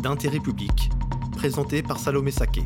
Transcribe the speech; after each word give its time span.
d'intérêt 0.00 0.40
public, 0.40 0.90
présenté 1.36 1.82
par 1.82 1.98
Salomé 1.98 2.30
Saké. 2.30 2.62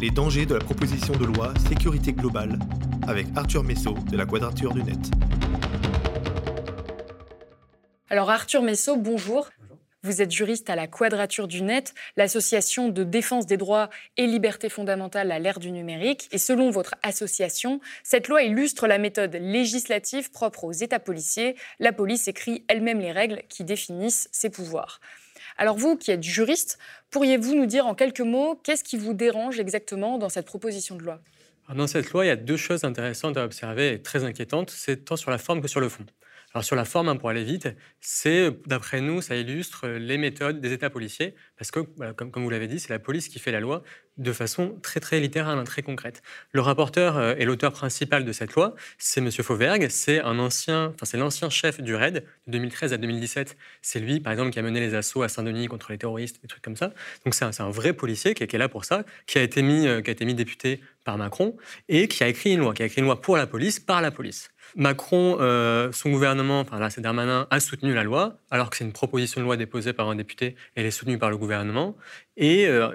Les 0.00 0.10
dangers 0.10 0.44
de 0.44 0.54
la 0.54 0.60
proposition 0.60 1.14
de 1.14 1.24
loi 1.24 1.54
sécurité 1.66 2.12
globale 2.12 2.58
avec 3.08 3.26
Arthur 3.36 3.64
Messot 3.64 3.94
de 4.10 4.16
la 4.16 4.26
Quadrature 4.26 4.74
du 4.74 4.82
Net. 4.82 4.98
Alors 8.10 8.30
Arthur 8.30 8.62
Messot, 8.62 8.96
bonjour. 8.96 9.48
Vous 10.02 10.20
êtes 10.20 10.30
juriste 10.30 10.68
à 10.68 10.76
la 10.76 10.86
Quadrature 10.86 11.48
du 11.48 11.62
Net, 11.62 11.94
l'association 12.18 12.90
de 12.90 13.02
défense 13.02 13.46
des 13.46 13.56
droits 13.56 13.88
et 14.18 14.26
libertés 14.26 14.68
fondamentales 14.68 15.32
à 15.32 15.38
l'ère 15.38 15.58
du 15.58 15.72
numérique. 15.72 16.28
Et 16.32 16.38
selon 16.38 16.68
votre 16.68 16.94
association, 17.02 17.80
cette 18.02 18.28
loi 18.28 18.42
illustre 18.42 18.86
la 18.86 18.98
méthode 18.98 19.34
législative 19.36 20.30
propre 20.30 20.64
aux 20.64 20.72
États 20.72 21.00
policiers. 21.00 21.56
La 21.80 21.92
police 21.92 22.28
écrit 22.28 22.62
elle-même 22.68 23.00
les 23.00 23.12
règles 23.12 23.42
qui 23.48 23.64
définissent 23.64 24.28
ses 24.32 24.50
pouvoirs. 24.50 25.00
Alors 25.56 25.76
vous, 25.76 25.96
qui 25.96 26.10
êtes 26.10 26.22
juriste, 26.22 26.78
pourriez-vous 27.10 27.54
nous 27.54 27.66
dire 27.66 27.86
en 27.86 27.94
quelques 27.94 28.20
mots 28.20 28.60
qu'est-ce 28.64 28.84
qui 28.84 28.96
vous 28.96 29.14
dérange 29.14 29.60
exactement 29.60 30.18
dans 30.18 30.28
cette 30.28 30.46
proposition 30.46 30.96
de 30.96 31.02
loi? 31.02 31.20
Dans 31.74 31.86
cette 31.86 32.10
loi, 32.10 32.24
il 32.24 32.28
y 32.28 32.30
a 32.30 32.36
deux 32.36 32.56
choses 32.56 32.84
intéressantes 32.84 33.36
à 33.36 33.44
observer 33.44 33.92
et 33.92 34.02
très 34.02 34.24
inquiétantes, 34.24 34.70
c'est 34.70 35.04
tant 35.04 35.16
sur 35.16 35.30
la 35.30 35.38
forme 35.38 35.62
que 35.62 35.68
sur 35.68 35.80
le 35.80 35.88
fond. 35.88 36.04
Alors 36.54 36.64
sur 36.64 36.76
la 36.76 36.84
forme, 36.84 37.08
hein, 37.08 37.16
pour 37.16 37.28
aller 37.30 37.42
vite, 37.42 37.68
c'est, 38.00 38.48
d'après 38.66 39.00
nous, 39.00 39.20
ça 39.20 39.34
illustre 39.34 39.88
les 39.88 40.18
méthodes 40.18 40.60
des 40.60 40.72
États 40.72 40.88
policiers, 40.88 41.34
parce 41.58 41.72
que, 41.72 41.80
comme, 41.80 42.44
vous 42.44 42.50
l'avez 42.50 42.68
dit, 42.68 42.78
c'est 42.78 42.90
la 42.90 43.00
police 43.00 43.28
qui 43.28 43.40
fait 43.40 43.50
la 43.50 43.58
loi 43.58 43.82
de 44.18 44.32
façon 44.32 44.78
très 44.80 45.00
très 45.00 45.18
littérale, 45.18 45.58
hein, 45.58 45.64
très 45.64 45.82
concrète. 45.82 46.22
Le 46.52 46.60
rapporteur 46.60 47.16
euh, 47.16 47.34
et 47.36 47.44
l'auteur 47.44 47.72
principal 47.72 48.24
de 48.24 48.30
cette 48.30 48.52
loi, 48.54 48.76
c'est 48.98 49.20
M. 49.20 49.32
Fauvergue, 49.32 49.88
c'est 49.88 50.22
enfin 50.22 51.18
l'ancien 51.18 51.50
chef 51.50 51.80
du 51.80 51.96
RAID 51.96 52.24
de 52.46 52.52
2013 52.52 52.92
à 52.92 52.98
2017. 52.98 53.56
C'est 53.82 53.98
lui, 53.98 54.20
par 54.20 54.32
exemple, 54.32 54.50
qui 54.50 54.60
a 54.60 54.62
mené 54.62 54.78
les 54.78 54.94
assauts 54.94 55.22
à 55.22 55.28
Saint-Denis 55.28 55.66
contre 55.66 55.90
les 55.90 55.98
terroristes, 55.98 56.40
des 56.40 56.46
trucs 56.46 56.62
comme 56.62 56.76
ça. 56.76 56.92
Donc 57.24 57.34
c'est 57.34 57.44
un, 57.44 57.70
vrai 57.70 57.92
policier 57.92 58.34
qui 58.34 58.44
est, 58.44 58.52
là 58.56 58.68
pour 58.68 58.84
ça, 58.84 59.02
qui 59.26 59.38
a 59.38 59.42
été 59.42 59.62
mis, 59.62 59.88
euh, 59.88 60.02
qui 60.02 60.10
a 60.10 60.12
été 60.12 60.24
mis 60.24 60.34
député 60.34 60.80
par 61.04 61.18
Macron 61.18 61.56
et 61.88 62.06
qui 62.06 62.22
a 62.22 62.28
écrit 62.28 62.52
une 62.52 62.60
loi, 62.60 62.74
qui 62.74 62.84
a 62.84 62.86
écrit 62.86 63.00
une 63.00 63.06
loi 63.06 63.20
pour 63.20 63.36
la 63.36 63.48
police 63.48 63.80
par 63.80 64.00
la 64.00 64.12
police. 64.12 64.50
Macron, 64.76 65.38
euh, 65.40 65.92
son 65.92 66.10
gouvernement, 66.10 66.60
enfin 66.60 66.78
là 66.78 66.90
c'est 66.90 67.00
Darmanin, 67.00 67.46
a 67.50 67.60
soutenu 67.60 67.94
la 67.94 68.02
loi, 68.02 68.38
alors 68.50 68.70
que 68.70 68.76
c'est 68.76 68.84
une 68.84 68.92
proposition 68.92 69.40
de 69.40 69.44
loi 69.44 69.56
déposée 69.56 69.92
par 69.92 70.08
un 70.08 70.16
député, 70.16 70.56
elle 70.74 70.86
est 70.86 70.90
soutenue 70.90 71.18
par 71.18 71.30
le 71.30 71.36
gouvernement. 71.36 71.96
Et, 72.36 72.66
euh, 72.66 72.88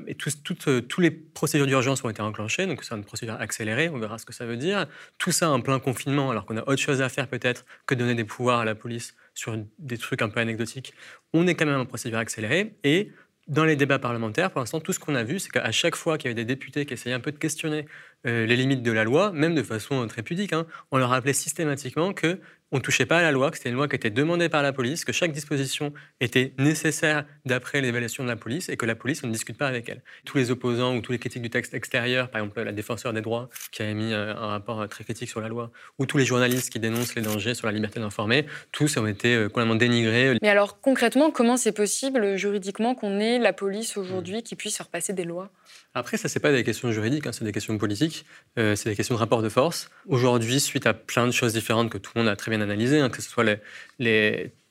toutes, 0.43 0.67
euh, 0.67 0.81
les 0.97 1.11
procédures 1.11 1.67
d'urgence 1.67 2.03
ont 2.03 2.09
été 2.09 2.21
enclenchées, 2.21 2.65
donc 2.65 2.83
c'est 2.83 2.95
une 2.95 3.05
procédure 3.05 3.35
accélérée, 3.39 3.89
on 3.89 3.97
verra 3.97 4.17
ce 4.17 4.25
que 4.25 4.33
ça 4.33 4.45
veut 4.45 4.57
dire. 4.57 4.87
Tout 5.17 5.31
ça 5.31 5.49
en 5.49 5.61
plein 5.61 5.79
confinement, 5.79 6.31
alors 6.31 6.45
qu'on 6.45 6.57
a 6.57 6.61
autre 6.61 6.81
chose 6.81 7.01
à 7.01 7.07
faire 7.07 7.27
peut-être 7.27 7.65
que 7.85 7.95
donner 7.95 8.15
des 8.15 8.25
pouvoirs 8.25 8.59
à 8.59 8.65
la 8.65 8.75
police 8.75 9.15
sur 9.33 9.57
des 9.77 9.97
trucs 9.97 10.21
un 10.21 10.29
peu 10.29 10.41
anecdotiques. 10.41 10.93
On 11.33 11.47
est 11.47 11.55
quand 11.55 11.65
même 11.65 11.79
en 11.79 11.85
procédure 11.85 12.19
accélérée 12.19 12.75
et 12.83 13.11
dans 13.49 13.65
les 13.65 13.75
débats 13.75 13.97
parlementaires, 13.97 14.51
pour 14.51 14.59
l'instant, 14.59 14.79
tout 14.79 14.93
ce 14.93 14.99
qu'on 14.99 15.15
a 15.15 15.23
vu, 15.23 15.39
c'est 15.39 15.49
qu'à 15.49 15.71
chaque 15.71 15.95
fois 15.95 16.17
qu'il 16.17 16.29
y 16.29 16.31
avait 16.31 16.35
des 16.35 16.45
députés 16.45 16.85
qui 16.85 16.93
essayaient 16.93 17.15
un 17.15 17.19
peu 17.19 17.31
de 17.31 17.37
questionner 17.39 17.87
euh, 18.27 18.45
les 18.45 18.55
limites 18.55 18.83
de 18.83 18.91
la 18.91 19.03
loi, 19.03 19.31
même 19.31 19.55
de 19.55 19.63
façon 19.63 20.05
très 20.07 20.23
pudique, 20.23 20.53
hein, 20.53 20.65
on 20.91 20.97
leur 20.97 21.09
rappelait 21.09 21.33
systématiquement 21.33 22.13
que 22.13 22.39
on 22.71 22.77
ne 22.77 22.81
touchait 22.81 23.05
pas 23.05 23.17
à 23.17 23.21
la 23.21 23.31
loi, 23.31 23.49
que 23.49 23.57
c'était 23.57 23.69
une 23.69 23.75
loi 23.75 23.87
qui 23.87 23.95
était 23.95 24.09
demandée 24.09 24.49
par 24.49 24.61
la 24.61 24.71
police, 24.71 25.03
que 25.03 25.11
chaque 25.11 25.31
disposition 25.31 25.91
était 26.19 26.53
nécessaire 26.59 27.25
d'après 27.45 27.81
l'évaluation 27.81 28.23
de 28.23 28.29
la 28.29 28.35
police 28.35 28.69
et 28.69 28.77
que 28.77 28.85
la 28.85 28.95
police, 28.95 29.23
on 29.23 29.27
ne 29.27 29.31
discute 29.31 29.57
pas 29.57 29.67
avec 29.67 29.89
elle. 29.89 30.03
Tous 30.25 30.37
les 30.37 30.51
opposants 30.51 30.95
ou 30.95 31.01
tous 31.01 31.11
les 31.11 31.19
critiques 31.19 31.41
du 31.41 31.49
texte 31.49 31.73
extérieur, 31.73 32.29
par 32.29 32.41
exemple 32.41 32.61
la 32.61 32.71
défenseur 32.71 33.13
des 33.13 33.21
droits 33.21 33.49
qui 33.71 33.81
a 33.81 33.89
émis 33.89 34.13
euh, 34.13 34.35
un 34.35 34.47
rapport 34.47 34.81
euh, 34.81 34.87
très 34.87 35.03
critique 35.03 35.29
sur 35.29 35.41
la 35.41 35.47
loi, 35.47 35.71
ou 35.97 36.05
tous 36.05 36.17
les 36.17 36.25
journalistes 36.25 36.71
qui 36.71 36.79
dénoncent 36.79 37.15
les 37.15 37.21
dangers 37.21 37.55
sur 37.55 37.65
la 37.65 37.73
liberté 37.73 37.99
d'informer, 37.99 38.45
tous 38.71 38.97
ont 38.97 39.07
été 39.07 39.35
euh, 39.35 39.47
complètement 39.47 39.75
dénigrés. 39.75 40.37
Mais 40.41 40.49
alors 40.49 40.79
concrètement, 40.79 41.31
comment 41.31 41.57
c'est 41.57 41.71
possible 41.71 42.37
juridiquement 42.37 42.93
qu'on 42.93 43.19
ait 43.19 43.39
la 43.39 43.53
police 43.53 43.97
aujourd'hui 43.97 44.43
qui 44.43 44.55
puisse 44.55 44.77
faire 44.77 44.87
passer 44.89 45.13
des 45.13 45.23
lois? 45.23 45.49
Après, 45.93 46.17
ça, 46.17 46.29
c'est 46.29 46.39
pas 46.39 46.51
des 46.51 46.63
questions 46.63 46.91
juridiques, 46.91 47.27
hein, 47.27 47.31
c'est 47.31 47.45
des 47.45 47.51
questions 47.51 47.77
politiques, 47.77 48.25
c'est 48.55 48.85
des 48.85 48.95
questions 48.95 49.15
de 49.15 49.19
rapport 49.19 49.41
de 49.41 49.49
force. 49.49 49.89
Aujourd'hui, 50.07 50.59
suite 50.59 50.85
à 50.85 50.93
plein 50.93 51.25
de 51.25 51.31
choses 51.31 51.53
différentes 51.53 51.89
que 51.89 51.97
tout 51.97 52.11
le 52.15 52.21
monde 52.21 52.29
a 52.29 52.35
très 52.35 52.51
bien 52.51 52.61
analyser, 52.61 52.99
hein, 52.99 53.09
que 53.09 53.21
ce 53.21 53.29
soit 53.29 53.43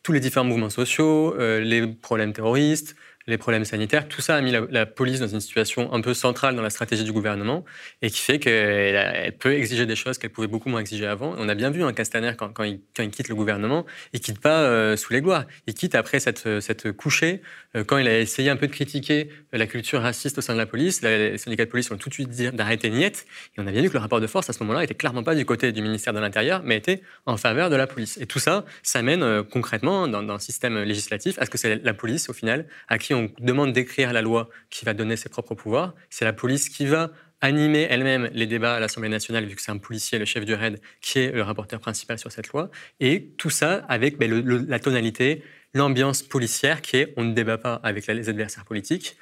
tous 0.09 0.13
les 0.13 0.21
différents 0.21 0.47
mouvements 0.47 0.71
sociaux, 0.71 1.35
euh, 1.39 1.61
les 1.61 1.87
problèmes 1.87 2.33
terroristes, 2.33 2.97
les 3.29 3.39
problèmes 3.39 3.65
sanitaires, 3.65 4.09
tout 4.09 4.23
ça 4.23 4.37
a 4.37 4.41
mis 4.41 4.53
la, 4.53 4.87
police 4.87 5.21
dans 5.21 5.29
une 5.29 5.41
situation 5.41 5.93
un 5.93 6.01
peu 6.01 6.15
centrale 6.15 6.57
dans 6.57 6.63
la 6.63 6.71
stratégie 6.71 7.05
du 7.05 7.13
gouvernement 7.13 7.65
et 8.01 8.11
qui 8.11 8.21
fait 8.21 8.39
qu'elle 8.39 9.37
peut 9.37 9.53
exiger 9.53 9.85
des 9.85 9.97
choses 9.97 10.17
qu'elle 10.17 10.31
pouvait 10.31 10.47
beaucoup 10.47 10.71
moins 10.71 10.81
exiger 10.81 11.07
avant. 11.07 11.35
On 11.39 11.49
a 11.49 11.55
bien 11.55 11.71
vu 11.71 11.83
un 11.83 11.89
hein, 11.89 11.93
Castaner, 11.93 12.33
quand, 12.37 12.49
quand, 12.49 12.65
il, 12.65 12.81
quitte 13.11 13.29
le 13.29 13.35
gouvernement, 13.35 13.85
il 14.15 14.21
quitte 14.21 14.41
pas 14.41 14.63
euh, 14.63 14.97
sous 14.97 15.13
les 15.13 15.21
gloires. 15.21 15.45
Il 15.67 15.75
quitte 15.75 15.95
après 15.95 16.21
cette, 16.21 16.61
cette 16.61 16.91
couchée, 16.93 17.43
euh, 17.77 17.85
quand 17.85 17.99
il 17.99 18.09
a 18.09 18.19
essayé 18.19 18.49
un 18.49 18.57
peu 18.57 18.67
de 18.67 18.73
critiquer 18.73 19.29
la 19.53 19.67
culture 19.67 20.01
raciste 20.01 20.39
au 20.39 20.41
sein 20.41 20.55
de 20.55 20.59
la 20.59 20.67
police. 20.67 21.03
les 21.03 21.37
syndicats 21.37 21.67
de 21.67 21.71
police 21.71 21.91
ont 21.91 21.99
tout 21.99 22.09
de 22.09 22.15
suite 22.15 22.31
dit 22.31 22.51
d'arrêter 22.51 22.89
niette. 22.89 23.27
Et 23.57 23.61
on 23.61 23.67
a 23.67 23.71
bien 23.71 23.83
vu 23.83 23.89
que 23.89 23.95
le 23.95 24.01
rapport 24.01 24.21
de 24.21 24.27
force 24.27 24.49
à 24.49 24.55
ce 24.55 24.61
moment-là 24.61 24.85
était 24.85 24.95
clairement 24.95 25.23
pas 25.23 25.35
du 25.35 25.45
côté 25.45 25.71
du 25.73 25.83
ministère 25.83 26.15
de 26.15 26.21
l'Intérieur, 26.21 26.63
mais 26.65 26.77
était 26.77 27.03
en 27.27 27.37
faveur 27.37 27.69
de 27.69 27.77
la 27.77 27.87
police. 27.87 28.19
Et 28.19 28.27
tout 28.27 28.39
ça, 28.39 28.65
ça 28.83 29.03
mène 29.03 29.23
euh, 29.23 29.43
concrètement 29.43 30.09
dans, 30.09 30.23
dans 30.23 30.35
un 30.35 30.39
système 30.39 30.83
législatif 30.83 31.39
à 31.39 31.45
ce 31.45 31.51
que 31.51 31.59
c'est 31.59 31.85
la 31.85 31.95
police, 31.95 32.31
au 32.31 32.33
final, 32.33 32.67
à 32.89 32.99
qui 32.99 33.13
on 33.15 33.18
on 33.19 33.31
demande 33.41 33.73
d'écrire 33.73 34.13
la 34.13 34.23
loi 34.23 34.49
qui 34.71 34.85
va 34.85 34.95
donner 34.95 35.17
ses 35.17 35.29
propres 35.29 35.55
pouvoirs. 35.55 35.95
C'est 36.11 36.25
la 36.25 36.33
police 36.33 36.69
qui 36.69 36.87
va 36.87 37.11
animer 37.41 37.87
elle-même 37.89 38.31
les 38.33 38.47
débats 38.47 38.77
à 38.77 38.81
l'Assemblée 38.81 39.09
nationale, 39.09 39.45
vu 39.45 39.55
que 39.55 39.63
c'est 39.63 39.71
un 39.71 39.79
policier, 39.79 40.19
le 40.19 40.25
chef 40.25 40.45
du 40.45 40.55
RAID, 40.55 40.81
qui 41.01 41.21
est 41.21 41.33
le 41.33 41.43
rapporteur 41.43 41.81
principal 41.81 42.19
sur 42.19 42.33
cette 42.33 42.49
loi. 42.49 42.71
Et 43.01 43.31
tout 43.37 43.51
ça 43.51 43.85
avec 43.89 44.19
ben, 44.19 44.45
la 44.69 44.79
tonalité, 44.79 45.43
l'ambiance 45.75 46.23
policière 46.23 46.83
qui 46.83 46.97
est 46.97 47.15
on 47.17 47.25
ne 47.25 47.33
débat 47.33 47.59
pas 47.59 47.75
avec 47.83 48.07
les 48.07 48.29
adversaires 48.29 48.65
politiques, 48.65 49.17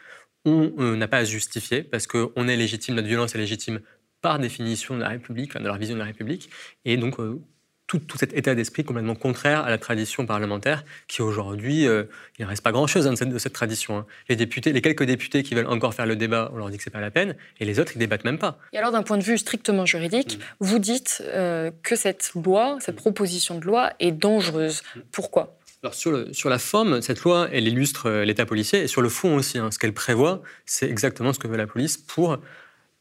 on 0.45 0.73
euh, 0.79 0.97
n'a 0.97 1.09
pas 1.09 1.19
à 1.19 1.25
justifier 1.25 1.83
parce 1.83 2.07
qu'on 2.07 2.49
est 2.49 2.57
légitime, 2.57 2.95
notre 2.95 3.09
violence 3.09 3.35
est 3.35 3.39
légitime 3.39 3.81
par 4.23 4.39
définition 4.39 4.97
de 4.97 5.01
la 5.01 5.09
République, 5.09 5.55
de 5.55 5.65
leur 5.65 5.77
vision 5.77 5.95
de 5.95 6.01
la 6.01 6.07
République. 6.07 6.49
Et 6.85 6.97
donc, 6.97 7.19
euh, 7.21 7.41
tout, 7.87 8.01
cet 8.19 8.33
état 8.33 8.55
d'esprit 8.55 8.85
complètement 8.85 9.15
contraire 9.15 9.61
à 9.61 9.71
la 9.71 9.79
tradition 9.79 10.27
parlementaire, 10.27 10.85
qui 11.07 11.23
aujourd'hui, 11.23 11.87
euh, 11.87 12.05
il 12.39 12.45
ne 12.45 12.49
reste 12.49 12.63
pas 12.63 12.73
grand-chose 12.73 13.07
hein, 13.07 13.13
de, 13.13 13.39
cette, 13.39 13.53
tradition. 13.53 13.99
Hein. 13.99 14.07
Les 14.29 14.35
députés, 14.35 14.73
les 14.73 14.83
quelques 14.83 15.05
députés 15.05 15.43
qui 15.43 15.55
veulent 15.55 15.69
encore 15.69 15.95
faire 15.95 16.07
le 16.07 16.17
débat, 16.17 16.51
on 16.53 16.57
leur 16.57 16.71
dit 16.71 16.79
que 16.79 16.83
c'est 16.83 16.91
pas 16.91 17.01
la 17.01 17.13
peine, 17.13 17.37
et 17.61 17.65
les 17.65 17.79
autres, 17.79 17.93
ils 17.95 17.99
débattent 17.99 18.25
même 18.25 18.39
pas. 18.39 18.59
Et 18.73 18.79
alors, 18.79 18.91
d'un 18.91 19.03
point 19.03 19.19
de 19.19 19.23
vue 19.23 19.39
strictement 19.39 19.87
juridique, 19.87 20.39
mm. 20.39 20.43
vous 20.61 20.79
dites 20.79 21.23
euh, 21.27 21.71
que 21.83 21.95
cette 21.95 22.33
loi, 22.35 22.79
cette 22.81 22.97
proposition 22.97 23.59
de 23.59 23.65
loi 23.65 23.93
est 24.01 24.13
dangereuse. 24.13 24.83
Mm. 24.97 25.01
Pourquoi? 25.13 25.57
Alors 25.83 25.95
sur, 25.95 26.11
le, 26.11 26.33
sur, 26.33 26.51
la 26.51 26.59
forme, 26.59 27.01
cette 27.03 27.21
loi, 27.21 27.49
elle 27.53 27.69
illustre 27.69 28.07
euh, 28.07 28.25
l'État 28.25 28.47
policier, 28.47 28.83
et 28.83 28.89
sur 28.89 29.03
le 29.03 29.09
fond 29.09 29.37
aussi, 29.37 29.59
hein, 29.59 29.71
ce 29.71 29.79
qu'elle 29.79 29.95
prévoit, 29.95 30.43
c'est 30.65 30.91
exactement 30.91 31.33
ce 31.33 31.39
que 31.39 31.47
veut 31.47 31.57
la 31.57 31.69
police 31.69 31.99
pour, 31.99 32.39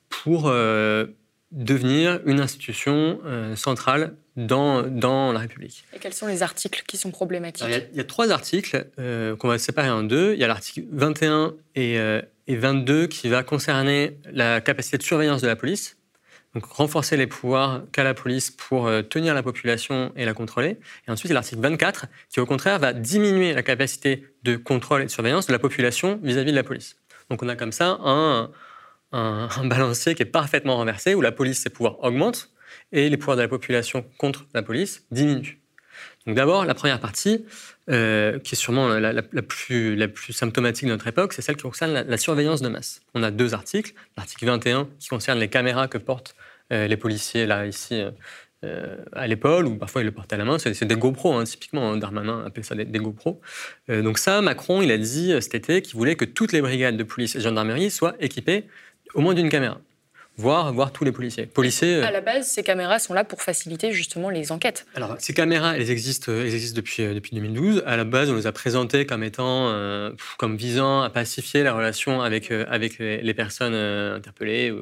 pour 0.09 0.51
devenir 1.51 2.19
une 2.25 2.39
institution 2.39 3.19
centrale 3.55 4.15
dans, 4.35 4.83
dans 4.83 5.31
la 5.31 5.39
République. 5.39 5.85
Et 5.93 5.99
quels 5.99 6.13
sont 6.13 6.27
les 6.27 6.43
articles 6.43 6.83
qui 6.87 6.97
sont 6.97 7.11
problématiques 7.11 7.67
il, 7.67 7.97
y 7.97 7.99
a, 7.99 8.03
trois 8.03 8.31
articles 8.31 8.87
euh, 8.99 9.35
qu'on 9.35 9.47
va 9.47 9.57
séparer 9.57 9.89
en 9.89 10.03
deux. 10.03 10.33
Il 10.33 10.39
y 10.39 10.43
a 10.43 10.47
l'article 10.47 10.85
21 10.91 11.53
et, 11.75 11.99
euh, 11.99 12.21
et 12.47 12.55
22 12.55 13.07
qui 13.07 13.29
va 13.29 13.43
concerner 13.43 14.17
la 14.31 14.61
capacité 14.61 14.97
de 14.97 15.03
surveillance 15.03 15.41
de 15.41 15.47
la 15.47 15.55
police. 15.55 15.97
Donc 16.53 16.65
renforcer 16.65 17.17
les 17.17 17.27
pouvoirs 17.27 17.83
qu'a 17.91 18.03
la 18.03 18.13
police 18.13 18.49
pour 18.49 18.87
euh, 18.87 19.01
tenir 19.01 19.33
la 19.33 19.43
population 19.43 20.13
et 20.15 20.23
la 20.25 20.33
contrôler. 20.33 20.77
Et 21.07 21.11
ensuite, 21.11 21.25
il 21.25 21.33
y 21.33 21.33
a 21.33 21.35
l'article 21.35 21.61
24 21.61 22.05
qui, 22.29 22.39
au 22.39 22.45
contraire, 22.45 22.79
va 22.79 22.93
diminuer 22.93 23.53
la 23.53 23.63
capacité 23.63 24.25
de 24.43 24.55
contrôle 24.55 25.01
et 25.01 25.05
de 25.05 25.11
surveillance 25.11 25.47
de 25.47 25.51
la 25.51 25.59
population 25.59 26.19
vis-à-vis 26.23 26.51
de 26.51 26.55
la 26.55 26.63
police. 26.63 26.97
Donc 27.29 27.41
on 27.43 27.49
a 27.49 27.55
comme 27.55 27.71
ça 27.71 27.97
un, 28.03 28.51
un, 29.11 29.49
un 29.57 29.65
balancier 29.65 30.15
qui 30.15 30.23
est 30.23 30.27
parfaitement 30.27 30.77
renversé, 30.77 31.13
où 31.13 31.21
la 31.21 31.33
police, 31.33 31.59
ses 31.59 31.69
pouvoirs 31.69 32.01
augmentent, 32.03 32.54
et 32.91 33.09
les 33.09 33.17
pouvoirs 33.17 33.37
de 33.37 33.41
la 33.41 33.47
population 33.47 34.05
contre 34.17 34.45
la 34.53 34.63
police 34.63 35.05
diminuent. 35.11 35.57
Donc 36.25 36.35
d'abord, 36.35 36.65
la 36.65 36.73
première 36.73 36.99
partie, 36.99 37.45
euh, 37.89 38.39
qui 38.39 38.55
est 38.55 38.57
sûrement 38.57 38.89
la, 38.89 39.21
plus, 39.21 40.09
symptomatique 40.31 40.85
de 40.85 40.91
notre 40.91 41.07
époque, 41.07 41.33
c'est 41.33 41.41
celle 41.41 41.55
qui 41.55 41.63
concerne 41.63 41.93
la, 41.93 42.17
surveillance 42.17 42.61
de 42.61 42.69
masse. 42.69 43.01
On 43.13 43.23
a 43.23 43.31
deux 43.31 43.53
articles. 43.53 43.93
L'article 44.17 44.45
21 44.45 44.89
qui 44.99 45.07
concerne 45.09 45.39
les 45.39 45.49
caméras 45.49 45.87
que 45.87 45.97
portent 45.97 46.35
euh, 46.73 46.87
les 46.87 46.97
policiers, 46.97 47.45
là, 47.45 47.67
ici, 47.67 48.03
euh, 48.63 48.97
à 49.13 49.27
l'épaule, 49.27 49.67
ou 49.67 49.75
parfois 49.75 50.01
ils 50.01 50.05
le 50.05 50.11
portent 50.11 50.33
à 50.33 50.37
la 50.37 50.45
main. 50.45 50.57
C'est 50.57 50.83
des 50.83 50.95
GoPro, 50.95 51.33
hein, 51.33 51.43
typiquement. 51.43 51.91
Hein, 51.91 51.97
Darmanin 51.97 52.43
appelle 52.45 52.63
ça 52.63 52.73
des, 52.73 52.85
des 52.85 52.99
GoPro. 52.99 53.39
donc 53.87 54.17
ça, 54.17 54.41
Macron, 54.41 54.81
il 54.81 54.91
a 54.91 54.97
dit 54.97 55.33
cet 55.41 55.53
été 55.53 55.83
qu'il 55.83 55.95
voulait 55.95 56.15
que 56.15 56.25
toutes 56.25 56.53
les 56.53 56.61
brigades 56.61 56.97
de 56.97 57.03
police 57.03 57.35
et 57.35 57.41
gendarmerie 57.41 57.91
soient 57.91 58.15
équipées 58.19 58.65
au 59.13 59.21
moins 59.21 59.35
d'une 59.35 59.49
caméra 59.49 59.79
voir, 60.37 60.73
voir 60.73 60.91
tous 60.91 61.03
les 61.03 61.11
policiers. 61.11 61.45
policiers 61.45 62.01
à 62.01 62.11
la 62.11 62.21
base, 62.21 62.47
ces 62.47 62.63
caméras 62.63 62.99
sont 62.99 63.13
là 63.13 63.23
pour 63.23 63.41
faciliter 63.41 63.91
justement 63.91 64.29
les 64.29 64.51
enquêtes. 64.51 64.85
Alors, 64.95 65.15
ces 65.19 65.33
caméras, 65.33 65.75
elles 65.75 65.91
existent, 65.91 66.31
elles 66.31 66.53
existent 66.53 66.75
depuis, 66.75 67.03
euh, 67.03 67.13
depuis 67.13 67.35
2012. 67.35 67.83
À 67.85 67.97
la 67.97 68.03
base, 68.03 68.29
on 68.29 68.35
les 68.35 68.47
a 68.47 68.51
présentées 68.51 69.05
comme 69.05 69.23
étant, 69.23 69.69
euh, 69.69 70.11
comme 70.37 70.57
visant 70.57 71.01
à 71.01 71.09
pacifier 71.09 71.63
la 71.63 71.73
relation 71.73 72.21
avec, 72.21 72.51
euh, 72.51 72.65
avec 72.69 72.99
les 72.99 73.33
personnes 73.33 73.75
interpellées. 73.75 74.73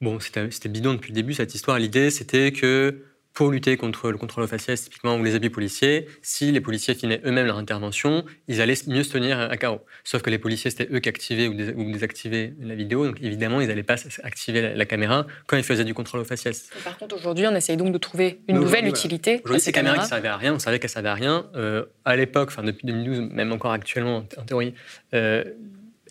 Bon, 0.00 0.18
c'était 0.18 0.68
bidon 0.68 0.94
depuis 0.94 1.10
le 1.10 1.14
début, 1.14 1.34
cette 1.34 1.54
histoire. 1.54 1.78
L'idée, 1.78 2.10
c'était 2.10 2.52
que 2.52 3.02
pour 3.32 3.50
lutter 3.50 3.76
contre 3.76 4.10
le 4.10 4.18
contrôle 4.18 4.46
faciès, 4.46 4.82
typiquement, 4.82 5.16
ou 5.16 5.24
les 5.24 5.34
abus 5.34 5.50
policiers, 5.50 6.06
si 6.22 6.50
les 6.52 6.60
policiers 6.60 6.94
filmaient 6.94 7.20
eux-mêmes 7.24 7.46
leur 7.46 7.58
intervention, 7.58 8.24
ils 8.48 8.60
allaient 8.60 8.74
mieux 8.86 9.02
se 9.02 9.12
tenir 9.12 9.38
à 9.38 9.56
carreau. 9.56 9.80
Sauf 10.04 10.22
que 10.22 10.30
les 10.30 10.38
policiers, 10.38 10.70
c'était 10.70 10.88
eux 10.92 10.98
qui 10.98 11.08
activaient 11.08 11.46
ou, 11.46 11.92
désactivaient 11.92 12.54
la 12.60 12.74
vidéo, 12.74 13.06
donc 13.06 13.20
évidemment, 13.20 13.60
ils 13.60 13.68
n'allaient 13.68 13.82
pas 13.82 13.96
activer 14.24 14.74
la, 14.74 14.84
caméra 14.84 15.26
quand 15.46 15.56
ils 15.56 15.62
faisaient 15.62 15.84
du 15.84 15.94
contrôle 15.94 16.24
faciès. 16.24 16.68
par 16.84 16.98
contre, 16.98 17.16
aujourd'hui, 17.16 17.46
on 17.46 17.54
essaye 17.54 17.76
donc 17.76 17.92
de 17.92 17.98
trouver 17.98 18.40
une 18.48 18.58
nouvelle 18.58 18.88
utilité. 18.88 19.40
Aujourd'hui, 19.44 19.60
ces 19.60 19.72
caméras 19.72 19.96
qui 19.96 20.02
ne 20.02 20.08
servaient 20.08 20.28
à 20.28 20.36
rien, 20.36 20.54
on 20.54 20.58
savait 20.58 20.78
qu'elles 20.78 20.90
ne 20.90 20.94
servaient 20.94 21.08
à 21.08 21.14
rien. 21.14 21.46
Euh, 21.54 21.84
à 22.04 22.16
l'époque, 22.16 22.48
enfin 22.50 22.62
depuis 22.62 22.86
2012, 22.86 23.30
même 23.32 23.52
encore 23.52 23.72
actuellement 23.72 24.24
en 24.36 24.44
théorie, 24.44 24.74
euh, 25.14 25.44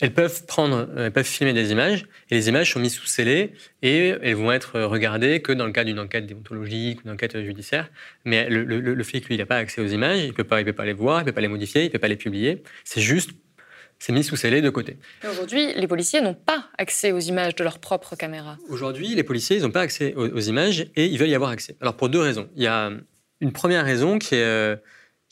elles 0.00 0.14
peuvent 0.14 0.46
prendre, 0.46 0.88
euh, 0.96 1.06
elles 1.06 1.12
peuvent 1.12 1.26
filmer 1.26 1.52
des 1.52 1.72
images 1.72 2.06
et 2.30 2.34
les 2.34 2.48
images 2.48 2.72
sont 2.72 2.80
mises 2.80 2.94
sous 2.94 3.06
scellé 3.06 3.52
et 3.82 4.14
elles 4.22 4.34
vont 4.34 4.52
être 4.52 4.80
regardées 4.80 5.42
que 5.42 5.52
dans 5.52 5.66
le 5.66 5.72
cadre 5.72 5.86
d'une 5.86 5.98
enquête 5.98 6.26
déontologique 6.26 7.00
ou 7.00 7.02
d'une 7.02 7.12
enquête 7.12 7.38
judiciaire. 7.42 7.90
Mais 8.24 8.48
le, 8.48 8.64
le, 8.64 9.04
flic, 9.04 9.26
lui, 9.26 9.34
il 9.34 9.38
n'a 9.38 9.46
pas 9.46 9.56
accès 9.56 9.80
aux 9.80 9.86
images, 9.86 10.20
il 10.20 10.28
ne 10.28 10.32
peut, 10.32 10.44
pas, 10.44 10.60
il 10.60 10.64
peut 10.64 10.72
pas 10.72 10.84
les 10.84 10.92
voir, 10.92 11.18
il 11.18 11.24
ne 11.24 11.26
peut 11.26 11.34
pas 11.34 11.40
les 11.40 11.48
modifier, 11.48 11.82
il 11.82 11.86
ne 11.86 11.90
peut 11.90 11.98
pas 11.98 12.08
les 12.08 12.16
publier. 12.16 12.62
C'est 12.84 13.00
juste, 13.00 13.30
c'est 13.98 14.12
mis 14.12 14.24
sous 14.24 14.36
scellé 14.36 14.62
de 14.62 14.70
côté. 14.70 14.96
Aujourd'hui, 15.30 15.74
les 15.74 15.86
policiers 15.86 16.20
n'ont 16.20 16.34
pas 16.34 16.68
accès 16.78 17.12
aux 17.12 17.20
images 17.20 17.54
de 17.54 17.64
leur 17.64 17.78
propre 17.78 18.16
caméra. 18.16 18.56
Aujourd'hui, 18.68 19.14
les 19.14 19.24
policiers, 19.24 19.56
ils 19.56 19.62
n'ont 19.62 19.70
pas 19.70 19.82
accès 19.82 20.14
aux, 20.14 20.28
aux, 20.28 20.40
images 20.40 20.86
et 20.96 21.06
ils 21.06 21.18
veulent 21.18 21.28
y 21.28 21.34
avoir 21.34 21.50
accès. 21.50 21.76
Alors 21.80 21.96
pour 21.96 22.08
deux 22.08 22.20
raisons. 22.20 22.48
Il 22.56 22.62
y 22.62 22.66
a 22.66 22.90
une 23.40 23.52
première 23.52 23.84
raison 23.84 24.18
qui 24.18 24.34
est 24.34 24.44
euh, 24.44 24.76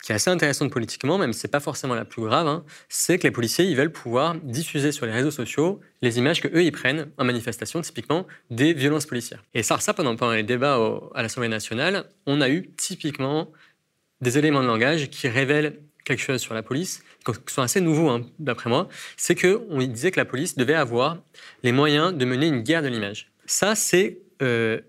qui 0.03 0.13
est 0.13 0.15
assez 0.15 0.31
intéressante 0.31 0.71
politiquement, 0.71 1.19
même 1.19 1.33
si 1.33 1.41
ce 1.41 1.47
n'est 1.47 1.51
pas 1.51 1.61
forcément 1.61 1.95
la 1.95 2.05
plus 2.05 2.23
grave, 2.23 2.47
hein, 2.47 2.65
c'est 2.89 3.19
que 3.19 3.25
les 3.25 3.31
policiers 3.31 3.65
ils 3.65 3.77
veulent 3.77 3.93
pouvoir 3.93 4.37
diffuser 4.37 4.93
sur 4.93 5.07
les 5.07 5.13
réseaux 5.13 5.31
sociaux 5.31 5.81
les 6.03 6.19
images 6.19 6.41
que 6.41 6.49
eux 6.49 6.63
ils 6.63 6.73
prennent 6.73 7.11
en 7.19 7.25
manifestation, 7.25 7.81
typiquement 7.81 8.27
des 8.51 8.73
violences 8.73 9.07
policières. 9.07 9.45
Et 9.55 9.63
ça, 9.63 9.79
ça 9.81 9.95
pendant, 9.95 10.15
pendant 10.15 10.33
les 10.33 10.45
débats 10.45 10.79
à 11.15 11.23
l'Assemblée 11.23 11.49
nationale, 11.49 12.05
on 12.27 12.41
a 12.41 12.49
eu 12.49 12.71
typiquement 12.77 13.51
des 14.21 14.39
éléments 14.39 14.63
de 14.63 14.69
langage 14.69 15.11
qui 15.11 15.29
révèlent 15.29 15.81
quelque 16.05 16.23
chose 16.23 16.41
sur 16.41 16.55
la 16.55 16.63
police, 16.63 17.03
qui 17.27 17.53
sont 17.53 17.63
assez 17.63 17.81
nouveaux 17.81 18.09
hein, 18.09 18.23
d'après 18.39 18.71
moi, 18.71 18.89
c'est 19.17 19.35
qu'on 19.35 19.79
disait 19.79 20.11
que 20.11 20.19
la 20.19 20.25
police 20.25 20.57
devait 20.57 20.75
avoir 20.75 21.19
les 21.63 21.73
moyens 21.73 22.15
de 22.15 22.25
mener 22.25 22.47
une 22.47 22.63
guerre 22.63 22.83
de 22.83 22.89
l'image. 22.89 23.31
Ça, 23.47 23.75
c'est 23.75 24.19
euh, 24.43 24.81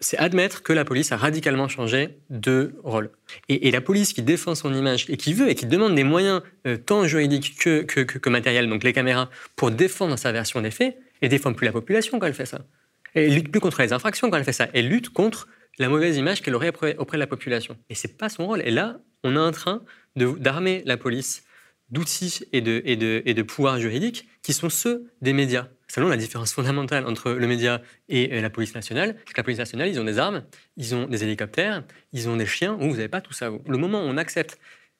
c'est 0.00 0.18
admettre 0.18 0.62
que 0.62 0.72
la 0.72 0.84
police 0.84 1.12
a 1.12 1.16
radicalement 1.16 1.68
changé 1.68 2.18
de 2.28 2.74
rôle. 2.84 3.10
Et, 3.48 3.70
la 3.70 3.80
police 3.80 4.12
qui 4.12 4.22
défend 4.22 4.54
son 4.54 4.74
image 4.74 5.06
et 5.08 5.16
qui 5.16 5.32
veut 5.32 5.48
et 5.48 5.54
qui 5.54 5.66
demande 5.66 5.94
des 5.94 6.04
moyens 6.04 6.42
euh, 6.66 6.76
tant 6.76 7.06
juridiques 7.06 7.56
que, 7.58 8.28
matériels, 8.28 8.68
donc 8.68 8.84
les 8.84 8.92
caméras, 8.92 9.30
pour 9.56 9.70
défendre 9.70 10.18
sa 10.18 10.32
version 10.32 10.60
des 10.60 10.70
faits, 10.70 10.98
et 11.22 11.28
défend 11.28 11.54
plus 11.54 11.64
la 11.64 11.72
population 11.72 12.18
quand 12.18 12.26
elle 12.26 12.34
fait 12.34 12.46
ça. 12.46 12.66
Elle 13.14 13.34
lutte 13.34 13.50
plus 13.50 13.60
contre 13.60 13.80
les 13.80 13.94
infractions 13.94 14.28
quand 14.28 14.36
elle 14.36 14.44
fait 14.44 14.52
ça. 14.52 14.68
Elle 14.74 14.88
lutte 14.88 15.08
contre 15.08 15.48
la 15.78 15.88
mauvaise 15.88 16.16
image 16.18 16.42
qu'elle 16.42 16.54
aurait 16.54 16.68
auprès, 16.68 16.94
de 16.94 17.18
la 17.18 17.26
population. 17.26 17.78
Et 17.88 17.94
c'est 17.94 18.18
pas 18.18 18.28
son 18.28 18.46
rôle. 18.46 18.60
Et 18.62 18.70
là, 18.70 19.00
on 19.24 19.34
est 19.34 19.38
en 19.38 19.52
train 19.52 19.82
d'armer 20.14 20.82
la 20.84 20.98
police 20.98 21.44
d'outils 21.88 22.44
et, 22.52 22.60
de, 22.60 22.82
et 22.84 22.96
de 23.34 23.42
pouvoirs 23.42 23.80
juridiques 23.80 24.28
qui 24.42 24.52
sont 24.52 24.68
ceux 24.68 25.10
des 25.22 25.32
médias. 25.32 25.68
Selon 25.96 26.08
la 26.08 26.18
différence 26.18 26.52
fondamentale 26.52 27.06
entre 27.06 27.30
le 27.30 27.46
média 27.46 27.80
et 28.10 28.30
euh, 28.34 28.42
la 28.42 28.50
police 28.50 28.74
nationale, 28.74 29.16
c'est 29.24 29.32
que 29.32 29.38
la 29.38 29.42
police 29.42 29.58
nationale, 29.58 29.88
ils 29.88 29.98
ont 29.98 30.04
des 30.04 30.18
armes, 30.18 30.44
ils 30.76 30.94
ont 30.94 31.06
des 31.06 31.24
hélicoptères, 31.24 31.84
ils 32.12 32.28
ont 32.28 32.36
des 32.36 32.44
chiens, 32.44 32.74
vous, 32.74 32.90
vous 32.90 32.96
n'avez 32.96 33.08
pas 33.08 33.22
tout 33.22 33.32
ça. 33.32 33.50
Le 33.66 33.78
moment 33.78 34.02
où 34.02 34.04
on 34.04 34.18
accepte 34.18 34.58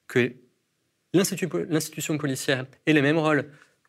que 0.08 0.32
l'institution 1.12 2.16
policière 2.16 2.64
ait 2.86 2.94
le 2.94 3.02
même 3.02 3.18
rôle 3.18 3.44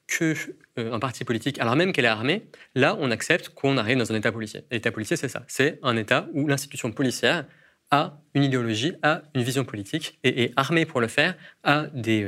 qu'un 0.07 0.33
euh, 0.79 0.99
parti 0.99 1.23
politique, 1.23 1.61
alors 1.61 1.77
même 1.77 1.93
qu'elle 1.93 2.03
est 2.03 2.09
armée, 2.09 2.43
là, 2.75 2.97
on 2.99 3.09
accepte 3.09 3.47
qu'on 3.55 3.77
arrive 3.77 3.97
dans 3.97 4.11
un 4.11 4.15
État 4.15 4.33
policier. 4.33 4.65
L'État 4.69 4.91
policier, 4.91 5.15
c'est 5.15 5.29
ça. 5.29 5.45
C'est 5.47 5.79
un 5.83 5.95
État 5.95 6.27
où 6.33 6.45
l'institution 6.45 6.91
policière 6.91 7.45
a 7.89 8.19
une 8.33 8.43
idéologie, 8.43 8.95
a 9.01 9.21
une 9.33 9.43
vision 9.43 9.63
politique 9.63 10.19
et 10.25 10.43
est 10.43 10.53
armée 10.57 10.85
pour 10.85 10.99
le 10.99 11.07
faire, 11.07 11.37
a 11.63 11.87
des, 11.93 12.23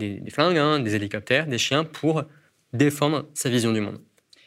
euh, 0.00 0.30
flingues, 0.30 0.58
hein, 0.58 0.80
des 0.80 0.96
hélicoptères, 0.96 1.46
des 1.46 1.58
chiens 1.58 1.84
pour 1.84 2.24
défendre 2.72 3.28
sa 3.32 3.48
vision 3.50 3.72
du 3.72 3.80
monde. 3.80 4.00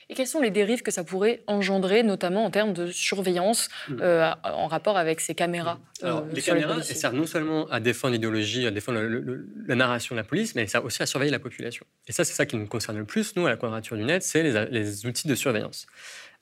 Et 0.09 0.15
quelles 0.15 0.27
sont 0.27 0.41
les 0.41 0.50
dérives 0.50 0.81
que 0.81 0.89
ça 0.89 1.03
pourrait 1.03 1.44
engendrer, 1.45 2.01
notamment 2.01 2.44
en 2.44 2.50
termes 2.50 2.73
de 2.73 2.88
surveillance, 2.88 3.69
hmm. 3.89 3.97
euh, 4.01 4.31
en 4.44 4.67
rapport 4.67 4.97
avec 4.97 5.21
ces 5.21 5.35
caméras 5.35 5.79
euh, 6.03 6.07
Alors, 6.07 6.25
Les 6.33 6.41
caméras 6.41 6.77
elles 6.77 6.83
servent 6.83 7.15
non 7.15 7.27
seulement 7.27 7.67
à 7.69 7.79
défendre 7.79 8.13
l'idéologie, 8.13 8.65
à 8.65 8.71
défendre 8.71 9.00
la 9.67 9.75
narration 9.75 10.15
de 10.15 10.19
la 10.19 10.23
police, 10.23 10.56
mais 10.56 10.63
elles 10.63 10.69
servent 10.69 10.85
aussi 10.85 11.03
à 11.03 11.06
surveiller 11.06 11.31
la 11.31 11.39
population. 11.39 11.85
Et 12.07 12.11
ça, 12.11 12.23
c'est 12.23 12.33
ça 12.33 12.47
qui 12.47 12.57
nous 12.57 12.65
concerne 12.65 12.97
le 12.97 13.06
plus, 13.06 13.35
nous, 13.35 13.45
à 13.45 13.50
la 13.50 13.57
Quadrature 13.57 13.97
du 13.97 14.03
Net, 14.03 14.23
c'est 14.23 14.41
les, 14.41 14.65
les, 14.71 15.06
outils 15.06 15.27
de 15.27 15.35
surveillance. 15.35 15.85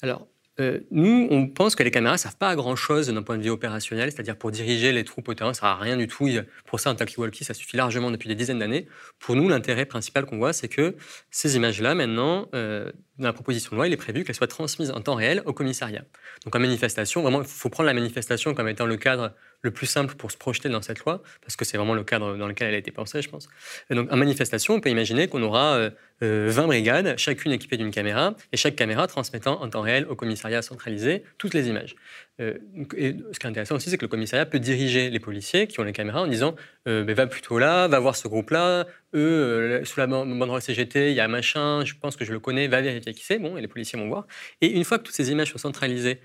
Alors, 0.02 0.28
euh, 0.60 0.80
nous, 0.90 1.28
on 1.30 1.48
pense 1.48 1.76
que 1.76 1.84
les 1.84 1.92
caméras 1.92 2.16
ne 2.16 2.20
servent 2.20 2.38
pas 2.38 2.50
à 2.50 2.56
grand-chose 2.56 3.08
d'un 3.08 3.22
point 3.22 3.38
de 3.38 3.44
vue 3.44 3.50
opérationnel, 3.50 4.12
c'est-à-dire 4.12 4.36
pour 4.36 4.52
diriger 4.52 4.92
les 4.92 5.04
troupes 5.04 5.28
au 5.28 5.34
terrain, 5.34 5.54
ça 5.54 5.68
ne 5.68 5.72
sert 5.72 5.80
à 5.80 5.84
rien 5.84 5.98
du 5.98 6.08
tout. 6.08 6.28
Pour 6.66 6.80
ça, 6.80 6.90
un 6.90 6.96
talkie-walkie, 6.96 7.44
ça 7.44 7.54
suffit 7.54 7.78
largement 7.78 8.10
depuis 8.12 8.28
des 8.28 8.36
dizaines 8.36 8.60
d'années. 8.60 8.88
Pour 9.20 9.36
nous, 9.36 9.50
l'intérêt 9.50 9.86
principal 9.86 10.26
qu'on 10.26 10.38
voit, 10.38 10.54
c'est 10.54 10.68
que 10.70 10.96
ces 11.30 11.56
images-là, 11.58 11.94
maintenant, 11.94 12.50
euh, 12.56 12.92
dans 13.20 13.28
la 13.28 13.34
proposition 13.34 13.72
de 13.72 13.76
loi, 13.76 13.88
il 13.88 13.94
est 13.94 13.98
prévu 13.98 14.24
qu'elles 14.24 14.36
soient 14.36 14.48
transmises 14.48 14.92
en 14.92 15.02
temps 15.02 15.16
réel 15.16 15.42
au 15.46 15.54
commissariat. 15.54 16.04
Donc 16.46 16.56
en 16.56 16.60
manifestation, 16.60 17.22
vraiment, 17.22 17.42
il 17.42 17.48
faut 17.48 17.70
prendre 17.70 17.88
la 17.88 17.94
manifestation 17.94 18.54
comme 18.54 18.68
étant 18.68 18.86
le 18.86 18.98
cadre 18.98 19.34
le 19.62 19.72
plus 19.72 19.88
simple 19.88 20.16
pour 20.16 20.32
se 20.32 20.38
projeter 20.38 20.70
dans 20.70 20.82
cette 20.82 21.00
loi, 21.00 21.24
parce 21.42 21.56
que 21.56 21.66
c'est 21.66 21.78
vraiment 21.78 21.96
le 21.96 22.04
cadre 22.04 22.38
dans 22.38 22.48
lequel 22.48 22.68
elle 22.70 22.76
a 22.76 22.78
été 22.78 22.92
pensée, 22.92 23.22
je 23.22 23.30
pense. 23.30 23.50
donc, 23.90 24.12
en 24.12 24.18
manifestation, 24.18 24.76
on 24.76 24.80
peut 24.80 24.90
imaginer 24.90 25.28
qu'on 25.28 25.42
aura 25.42 25.80
20 25.80 25.84
euh, 25.84 25.92
euh, 26.22 26.66
brigades, 26.68 27.18
chacune 27.18 27.52
équipée 27.52 27.78
d'une 27.78 27.92
caméra, 27.92 28.36
et 28.52 28.58
chaque 28.58 28.76
caméra 28.76 29.08
transmettant 29.08 29.62
en 29.62 29.70
temps 29.70 29.82
réel 29.82 30.06
au 30.10 30.16
commissariat 30.16 30.62
centralisé 30.62 31.24
toutes 31.38 31.56
les 31.56 31.70
images. 31.70 31.96
Euh, 32.40 32.58
et 32.96 33.16
ce 33.32 33.40
qui 33.40 33.48
est 33.48 33.50
intéressant 33.50 33.76
aussi, 33.76 33.90
c'est 33.90 33.98
que 33.98 34.06
le 34.06 34.10
commissariat 34.10 34.46
peut 34.46 34.60
diriger 34.60 35.10
les 35.10 35.20
policiers 35.20 35.68
qui 35.68 35.80
ont 35.80 35.84
les 35.84 35.94
caméras 35.94 36.22
en 36.22 36.28
disant 36.28 36.56
ben, 36.86 37.12
va 37.12 37.28
plutôt 37.28 37.58
là, 37.58 37.88
va 37.88 38.00
voir 38.00 38.16
ce 38.16 38.28
groupe-là, 38.28 38.86
eux, 39.16 39.82
sous 39.84 40.00
la 40.00 40.08
banderole 40.08 40.62
CGT, 40.62 41.12
il 41.12 41.16
y 41.16 41.20
a 41.20 41.26
un 41.26 41.30
machin, 41.30 41.84
je 41.84 41.94
pense 41.96 42.16
que 42.16 42.26
je 42.26 42.32
le 42.32 42.40
connais, 42.40 42.68
va 42.68 42.82
vérifier 42.82 43.14
qui 43.14 43.24
c'est, 43.24 43.40
bon, 43.40 43.58
et 43.58 43.62
les 43.62 43.68
policiers 43.68 44.00
vont 44.00 44.08
voir. 44.08 44.28
Et 44.62 44.68
une 44.72 44.84
fois 44.84 45.00
que 45.00 45.04
toutes 45.04 45.16
ces 45.16 45.32
images 45.32 45.52
sont 45.52 45.58
centralisées 45.58 46.22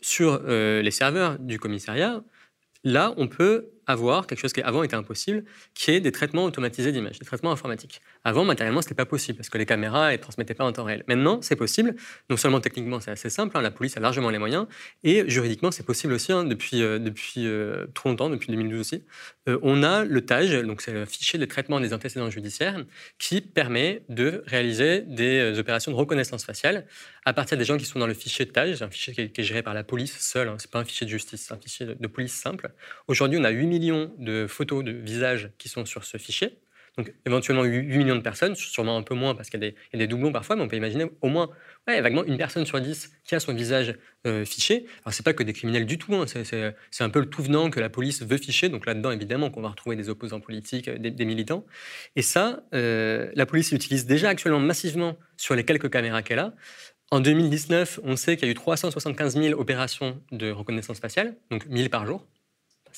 sur 0.00 0.40
les 0.46 0.90
serveurs 0.92 1.38
du 1.38 1.58
commissariat, 1.58 2.22
Là, 2.84 3.12
on 3.16 3.26
peut 3.26 3.70
avoir 3.88 4.26
quelque 4.26 4.38
chose 4.38 4.52
qui 4.52 4.62
avant 4.62 4.82
était 4.82 4.94
impossible, 4.94 5.44
qui 5.74 5.90
est 5.90 6.00
des 6.00 6.12
traitements 6.12 6.44
automatisés 6.44 6.92
d'images, 6.92 7.18
des 7.18 7.24
traitements 7.24 7.50
informatiques. 7.50 8.00
Avant, 8.22 8.44
matériellement, 8.44 8.82
ce 8.82 8.86
n'était 8.86 8.94
pas 8.94 9.06
possible 9.06 9.38
parce 9.38 9.48
que 9.48 9.56
les 9.58 9.66
caméras 9.66 10.12
ne 10.12 10.16
transmettaient 10.18 10.54
pas 10.54 10.64
en 10.64 10.72
temps 10.72 10.84
réel. 10.84 11.02
Maintenant, 11.08 11.40
c'est 11.40 11.56
possible. 11.56 11.96
Non 12.28 12.36
seulement 12.36 12.60
techniquement, 12.60 13.00
c'est 13.00 13.10
assez 13.10 13.30
simple, 13.30 13.56
hein, 13.56 13.62
la 13.62 13.70
police 13.70 13.96
a 13.96 14.00
largement 14.00 14.28
les 14.30 14.38
moyens, 14.38 14.66
et 15.02 15.28
juridiquement, 15.28 15.70
c'est 15.70 15.86
possible 15.86 16.12
aussi 16.12 16.32
hein, 16.32 16.44
depuis, 16.44 16.82
euh, 16.82 16.98
depuis 16.98 17.46
euh, 17.46 17.86
trop 17.94 18.10
longtemps, 18.10 18.28
depuis 18.28 18.52
2012 18.52 18.78
aussi. 18.78 19.04
Euh, 19.48 19.58
on 19.62 19.82
a 19.82 20.04
le 20.04 20.20
TAGE, 20.20 20.62
donc 20.64 20.82
c'est 20.82 20.92
le 20.92 21.06
fichier 21.06 21.38
de 21.38 21.46
traitement 21.46 21.80
des 21.80 21.94
antécédents 21.94 22.28
judiciaires, 22.28 22.84
qui 23.18 23.40
permet 23.40 24.02
de 24.10 24.44
réaliser 24.46 25.00
des 25.00 25.58
opérations 25.58 25.90
de 25.90 25.96
reconnaissance 25.96 26.44
faciale 26.44 26.86
à 27.24 27.32
partir 27.34 27.58
des 27.58 27.64
gens 27.64 27.76
qui 27.76 27.84
sont 27.84 27.98
dans 27.98 28.06
le 28.06 28.14
fichier 28.14 28.46
TAGE, 28.46 28.82
un 28.82 28.90
fichier 28.90 29.12
qui 29.28 29.40
est, 29.40 29.44
géré 29.44 29.62
par 29.62 29.74
la 29.74 29.84
police 29.84 30.18
seule, 30.18 30.48
hein, 30.48 30.56
c'est 30.58 30.70
pas 30.70 30.78
un 30.78 30.84
fichier 30.84 31.06
de 31.06 31.10
justice, 31.10 31.46
c'est 31.46 31.54
un 31.54 31.58
fichier 31.58 31.86
de, 31.86 32.06
police 32.06 32.32
simple. 32.32 32.70
Aujourd'hui, 33.06 33.38
on 33.38 33.44
a 33.44 33.50
8 33.50 33.66
de 33.78 34.46
photos 34.46 34.84
de 34.84 34.92
visages 34.92 35.50
qui 35.58 35.68
sont 35.68 35.84
sur 35.84 36.04
ce 36.04 36.18
fichier. 36.18 36.58
Donc 36.98 37.14
éventuellement 37.24 37.62
8 37.62 37.96
millions 37.96 38.16
de 38.16 38.22
personnes, 38.22 38.56
sûrement 38.56 38.96
un 38.96 39.02
peu 39.02 39.14
moins 39.14 39.36
parce 39.36 39.50
qu'il 39.50 39.62
y, 39.62 39.66
a 39.66 39.98
des 39.98 40.06
doublons 40.08 40.32
parfois, 40.32 40.56
mais 40.56 40.62
on 40.62 40.68
peut 40.68 40.76
imaginer 40.76 41.06
au 41.20 41.28
moins 41.28 41.48
ouais, 41.86 42.00
vaguement 42.00 42.24
une 42.24 42.36
personne 42.36 42.66
sur 42.66 42.80
10 42.80 43.12
qui 43.24 43.36
a 43.36 43.40
son 43.40 43.54
visage 43.54 43.94
euh, 44.26 44.44
fiché. 44.44 44.84
Alors 45.04 45.14
c'est 45.14 45.22
pas 45.22 45.32
que 45.32 45.44
des 45.44 45.52
criminels 45.52 45.86
du 45.86 45.96
tout, 45.96 46.12
hein. 46.16 46.24
c'est 46.26 47.04
un 47.04 47.10
peu 47.10 47.20
le 47.20 47.26
tout 47.26 47.40
venant 47.40 47.70
que 47.70 47.78
la 47.78 47.88
police 47.88 48.22
veut 48.22 48.36
ficher. 48.36 48.68
Donc 48.68 48.84
là-dedans 48.84 49.12
évidemment 49.12 49.48
qu'on 49.48 49.62
va 49.62 49.68
retrouver 49.68 49.94
des 49.94 50.08
opposants 50.08 50.40
politiques, 50.40 50.90
des, 50.90 51.24
militants. 51.24 51.64
Et 52.16 52.22
ça, 52.22 52.64
euh, 52.74 53.30
la 53.36 53.46
police 53.46 53.70
l'utilise 53.70 54.04
déjà 54.04 54.30
actuellement 54.30 54.58
massivement 54.58 55.16
sur 55.36 55.54
les 55.54 55.64
quelques 55.64 55.90
caméras 55.90 56.22
qu'elle 56.22 56.40
a. 56.40 56.54
En 57.12 57.20
2019, 57.20 58.00
on 58.02 58.16
sait 58.16 58.36
qu'il 58.36 58.46
y 58.46 58.48
a 58.48 58.52
eu 58.52 58.54
375 58.54 59.40
000 59.40 59.58
opérations 59.58 60.20
de 60.32 60.50
reconnaissance 60.50 60.98
faciale, 60.98 61.36
donc 61.50 61.64
1000 61.66 61.90
par 61.90 62.06
jour 62.06 62.26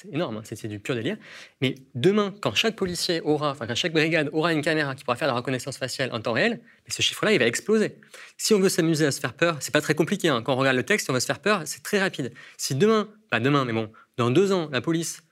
c'est 0.00 0.14
énorme, 0.14 0.38
hein, 0.38 0.42
c'est 0.45 0.66
du 0.66 0.78
pur 0.78 0.95
délire. 0.95 1.16
Mais 1.61 1.75
demain, 1.95 2.35
quand 2.40 2.54
chaque 2.54 2.75
policier 2.75 3.21
aura, 3.21 3.50
enfin 3.50 3.66
quand 3.66 3.75
chaque 3.75 3.92
brigade 3.92 4.30
aura 4.33 4.52
une 4.52 4.62
caméra 4.62 4.95
qui 4.95 5.04
pourra 5.04 5.16
faire 5.16 5.28
la 5.28 5.35
reconnaissance 5.35 5.76
faciale 5.76 6.11
en 6.12 6.21
temps 6.21 6.33
réel, 6.33 6.61
ce 6.88 7.02
chiffre-là, 7.02 7.33
il 7.33 7.38
va 7.38 7.47
exploser. 7.47 7.97
Si 8.38 8.54
on 8.54 8.61
veut 8.61 8.71
s'amuser 8.71 9.04
à 9.04 9.11
se 9.11 9.21
faire 9.21 9.35
peur, 9.35 9.59
c'est 9.61 9.73
pas 9.73 9.83
très 9.83 9.95
compliqué. 9.95 10.28
Hein. 10.28 10.42
Quand 10.42 10.54
on 10.54 10.57
regarde 10.57 10.76
le 10.76 10.85
texte, 10.85 11.11
on 11.11 11.12
veut 11.12 11.21
se 11.21 11.26
faire 11.26 11.40
peur, 11.40 11.62
c'est 11.66 11.83
très 11.83 12.00
rapide. 12.00 12.33
Si 12.57 12.75
demain, 12.75 13.09
pas 13.28 13.40
demain, 13.40 13.64
mais 13.64 13.73
bon, 13.73 13.90
dans 14.16 14.30
deux 14.30 14.52
ans, 14.52 14.69
la 14.73 14.80
police 14.80 15.23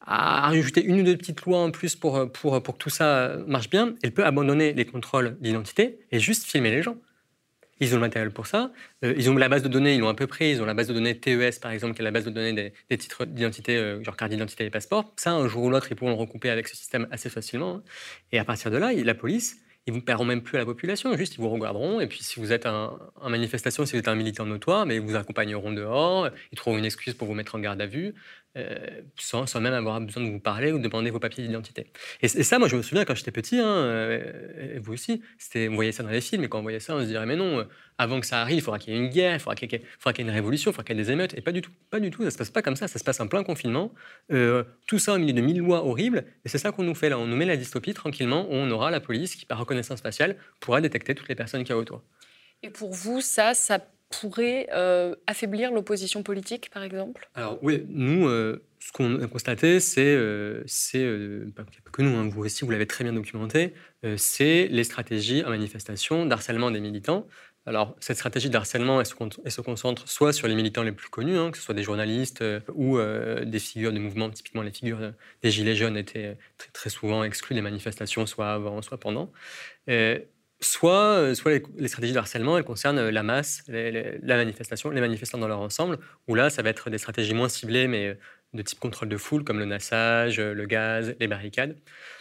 a 0.00 0.48
rajouté 0.48 0.84
une 0.84 1.00
ou 1.00 1.02
deux 1.02 1.16
petites 1.16 1.42
lois 1.42 1.58
en 1.58 1.70
plus 1.70 1.96
pour, 1.96 2.30
pour, 2.32 2.62
pour 2.62 2.78
que 2.78 2.82
tout 2.82 2.90
ça 2.90 3.36
marche 3.46 3.70
bien, 3.70 3.94
elle 4.02 4.12
peut 4.12 4.24
abandonner 4.24 4.72
les 4.72 4.84
contrôles 4.84 5.36
d'identité 5.40 5.98
et 6.12 6.20
juste 6.20 6.44
filmer 6.44 6.70
les 6.70 6.82
gens. 6.82 6.96
Ils 7.80 7.92
ont 7.92 7.96
le 7.96 8.02
matériel 8.02 8.30
pour 8.30 8.46
ça. 8.46 8.70
Euh, 9.04 9.14
ils 9.16 9.30
ont 9.30 9.34
la 9.34 9.48
base 9.48 9.62
de 9.62 9.68
données, 9.68 9.94
ils 9.94 10.00
l'ont 10.00 10.08
à 10.08 10.14
peu 10.14 10.26
près. 10.26 10.50
Ils 10.50 10.62
ont 10.62 10.66
la 10.66 10.74
base 10.74 10.88
de 10.88 10.92
données 10.92 11.18
TES, 11.18 11.60
par 11.60 11.72
exemple, 11.72 11.94
qui 11.94 12.02
est 12.02 12.04
la 12.04 12.10
base 12.10 12.24
de 12.26 12.30
données 12.30 12.72
des, 12.88 12.98
titres 12.98 13.24
d'identité, 13.24 13.76
euh, 13.76 14.02
genre 14.04 14.16
carte 14.16 14.30
d'identité 14.30 14.66
et 14.66 14.70
passeport. 14.70 15.12
Ça, 15.16 15.32
un 15.32 15.48
jour 15.48 15.64
ou 15.64 15.70
l'autre, 15.70 15.88
ils 15.90 15.96
pourront 15.96 16.10
le 16.10 16.16
recouper 16.16 16.50
avec 16.50 16.68
ce 16.68 16.76
système 16.76 17.08
assez 17.10 17.30
facilement. 17.30 17.80
Et 18.32 18.38
à 18.38 18.44
partir 18.44 18.70
de 18.70 18.76
là, 18.76 18.92
la 18.92 19.14
police, 19.14 19.56
ils 19.86 19.92
vous 19.92 20.00
paieront 20.00 20.24
même 20.24 20.42
plus 20.42 20.56
à 20.56 20.60
la 20.60 20.66
population, 20.66 21.16
juste 21.16 21.34
ils 21.34 21.40
vous 21.40 21.48
regarderont. 21.48 22.00
Et 22.00 22.06
puis 22.06 22.22
si 22.22 22.38
vous 22.38 22.52
êtes 22.52 22.66
un, 22.66 22.98
manifestation, 23.26 23.86
si 23.86 23.92
vous 23.92 23.98
êtes 23.98 24.08
un 24.08 24.14
militant 24.14 24.46
notoire, 24.46 24.86
mais 24.86 24.96
ils 24.96 25.00
vous 25.00 25.16
accompagneront 25.16 25.72
dehors, 25.72 26.28
ils 26.52 26.56
trouveront 26.56 26.78
une 26.78 26.84
excuse 26.84 27.14
pour 27.14 27.26
vous 27.26 27.34
mettre 27.34 27.54
en 27.54 27.58
garde 27.58 27.80
à 27.80 27.86
vue. 27.86 28.14
Euh, 28.56 28.74
sans, 29.16 29.46
sans, 29.46 29.60
même 29.60 29.74
avoir 29.74 30.00
besoin 30.00 30.24
de 30.24 30.28
vous 30.28 30.40
parler 30.40 30.72
ou 30.72 30.78
de 30.78 30.82
demander 30.82 31.10
vos 31.10 31.20
papiers 31.20 31.44
d'identité. 31.44 31.86
Et, 32.20 32.26
ça, 32.26 32.58
moi, 32.58 32.66
je 32.66 32.74
me 32.74 32.82
souviens 32.82 33.04
quand 33.04 33.14
j'étais 33.14 33.30
petit, 33.30 33.60
hein, 33.60 33.64
euh, 33.64 34.76
vous 34.82 34.92
aussi, 34.92 35.22
on 35.54 35.74
voyait 35.76 35.92
ça 35.92 36.02
dans 36.02 36.08
les 36.08 36.20
films, 36.20 36.42
et 36.42 36.48
quand 36.48 36.58
on 36.58 36.62
voyait 36.62 36.80
ça, 36.80 36.96
on 36.96 37.00
se 37.00 37.06
dirait, 37.06 37.26
mais 37.26 37.36
non, 37.36 37.64
avant 38.00 38.18
que 38.18 38.26
ça 38.26 38.40
arrive, 38.40 38.56
il 38.56 38.62
faudra 38.62 38.78
qu'il 38.78 38.94
y 38.94 38.96
ait 38.96 38.98
une 38.98 39.10
guerre, 39.10 39.34
il 39.34 39.40
faudra 39.40 39.54
qu'il 39.54 39.70
y 39.70 39.74
ait, 39.74 39.82
y 39.82 40.20
une 40.22 40.30
révolution, 40.30 40.70
il 40.70 40.74
faudra 40.74 40.84
qu'il 40.84 40.96
y 40.96 41.00
ait 41.00 41.04
des 41.04 41.10
émeutes, 41.12 41.34
et 41.36 41.42
pas 41.42 41.52
du 41.52 41.60
tout, 41.60 41.70
pas 41.90 42.00
du 42.00 42.10
tout, 42.10 42.24
ça 42.24 42.30
se 42.30 42.38
passe 42.38 42.48
pas 42.48 42.62
comme 42.62 42.74
ça, 42.74 42.88
ça 42.88 42.98
se 42.98 43.04
passe 43.04 43.20
en 43.20 43.28
plein 43.28 43.44
confinement, 43.44 43.92
tout 44.86 44.98
ça 44.98 45.12
au 45.12 45.18
milieu 45.18 45.34
de 45.34 45.42
mille 45.42 45.58
lois 45.58 45.84
horribles, 45.84 46.24
et 46.46 46.48
c'est 46.48 46.56
ça 46.56 46.72
qu'on 46.72 46.82
nous 46.82 46.94
fait 46.94 47.10
là, 47.10 47.18
on 47.18 47.26
nous 47.26 47.36
met 47.36 47.44
la 47.44 47.58
dystopie 47.58 47.92
tranquillement, 47.92 48.46
où 48.48 48.54
on 48.54 48.70
aura 48.70 48.90
la 48.90 49.00
police 49.00 49.34
qui, 49.34 49.44
par 49.44 49.58
reconnaissance 49.58 50.00
faciale, 50.00 50.36
pourra 50.60 50.80
détecter 50.80 51.14
toutes 51.14 51.28
les 51.28 51.34
personnes 51.34 51.62
qui 51.62 51.72
y 51.72 51.74
a 51.74 51.76
autour. 51.76 52.02
Et 52.62 52.70
pour 52.70 52.90
vous, 52.90 53.20
ça, 53.20 53.52
ça 53.52 53.78
pourrait 54.08 54.68
affaiblir 55.26 55.70
l'opposition 55.70 56.22
politique, 56.22 56.70
par 56.70 56.82
exemple? 56.82 57.28
Alors 57.34 57.58
oui, 57.62 57.84
nous, 57.90 58.26
ce 58.80 58.92
qu'on 58.92 59.20
a 59.22 59.26
constaté, 59.26 59.78
c'est, 59.78 60.00
euh, 60.06 60.64
euh, 60.94 61.50
pas 61.54 61.64
que 61.92 62.02
nous, 62.02 62.16
hein, 62.16 62.28
vous 62.28 62.44
aussi, 62.44 62.64
vous 62.64 62.70
l'avez 62.70 62.86
très 62.86 63.04
bien 63.04 63.12
documenté, 63.12 63.74
euh, 64.04 64.16
c'est 64.16 64.68
les 64.68 64.84
stratégies 64.84 65.44
en 65.44 65.50
manifestation 65.50 66.24
d'harcèlement 66.24 66.70
des 66.70 66.80
militants. 66.80 67.26
Alors, 67.66 67.94
cette 68.00 68.16
stratégie 68.16 68.48
d'harcèlement, 68.48 69.00
elle, 69.00 69.06
se 69.06 69.60
concentre 69.60 70.08
soit 70.08 70.32
sur 70.32 70.48
les 70.48 70.54
militants 70.54 70.82
les 70.82 70.92
plus 70.92 71.08
connus, 71.08 71.36
hein, 71.36 71.50
que 71.50 71.58
ce 71.58 71.62
soit 71.62 71.74
des 71.74 71.82
journalistes 71.82 72.42
ou 72.74 72.98
des 72.98 73.58
figures 73.58 73.92
de 73.92 73.98
mouvement, 73.98 74.30
typiquement 74.30 74.62
les 74.62 74.72
figures 74.72 75.12
des 75.42 75.50
Gilets 75.50 75.76
jaunes 75.76 75.96
étaient 75.96 76.38
très, 76.72 76.90
souvent 76.90 77.22
exclues 77.22 77.54
des 77.54 77.60
manifestations, 77.60 78.24
soit 78.26 78.52
avant, 78.52 78.80
soit 78.80 78.98
pendant. 78.98 79.30
soit, 80.60 81.34
soit 81.34 81.60
les, 81.76 81.88
stratégies 81.88 82.14
de 82.14 82.18
harcèlement, 82.18 82.56
elles 82.56 82.64
concernent 82.64 83.10
la 83.10 83.22
masse, 83.22 83.62
la 83.68 84.36
manifestation, 84.36 84.90
les 84.90 85.00
manifestants 85.00 85.38
dans 85.38 85.48
leur 85.48 85.60
ensemble, 85.60 85.98
où 86.28 86.34
là, 86.34 86.48
ça 86.48 86.62
va 86.62 86.70
être 86.70 86.88
des 86.88 86.98
stratégies 86.98 87.34
moins 87.34 87.50
ciblées, 87.50 87.88
mais 87.88 88.16
de 88.52 88.62
type 88.62 88.80
contrôle 88.80 89.08
de 89.08 89.16
foule, 89.16 89.44
comme 89.44 89.58
le 89.58 89.64
nassage, 89.64 90.40
le 90.40 90.66
gaz, 90.66 91.14
les 91.20 91.28
barricades. 91.28 91.76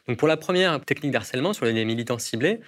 Donc 0.08 0.17
pour 0.17 0.27
la 0.27 0.38
première 0.38 0.79
technique 0.81 1.12
d'harcèlement 1.12 1.53
sur 1.53 1.65
les 1.65 1.86
militants 1.86 2.19
ciblés, 2.19 2.60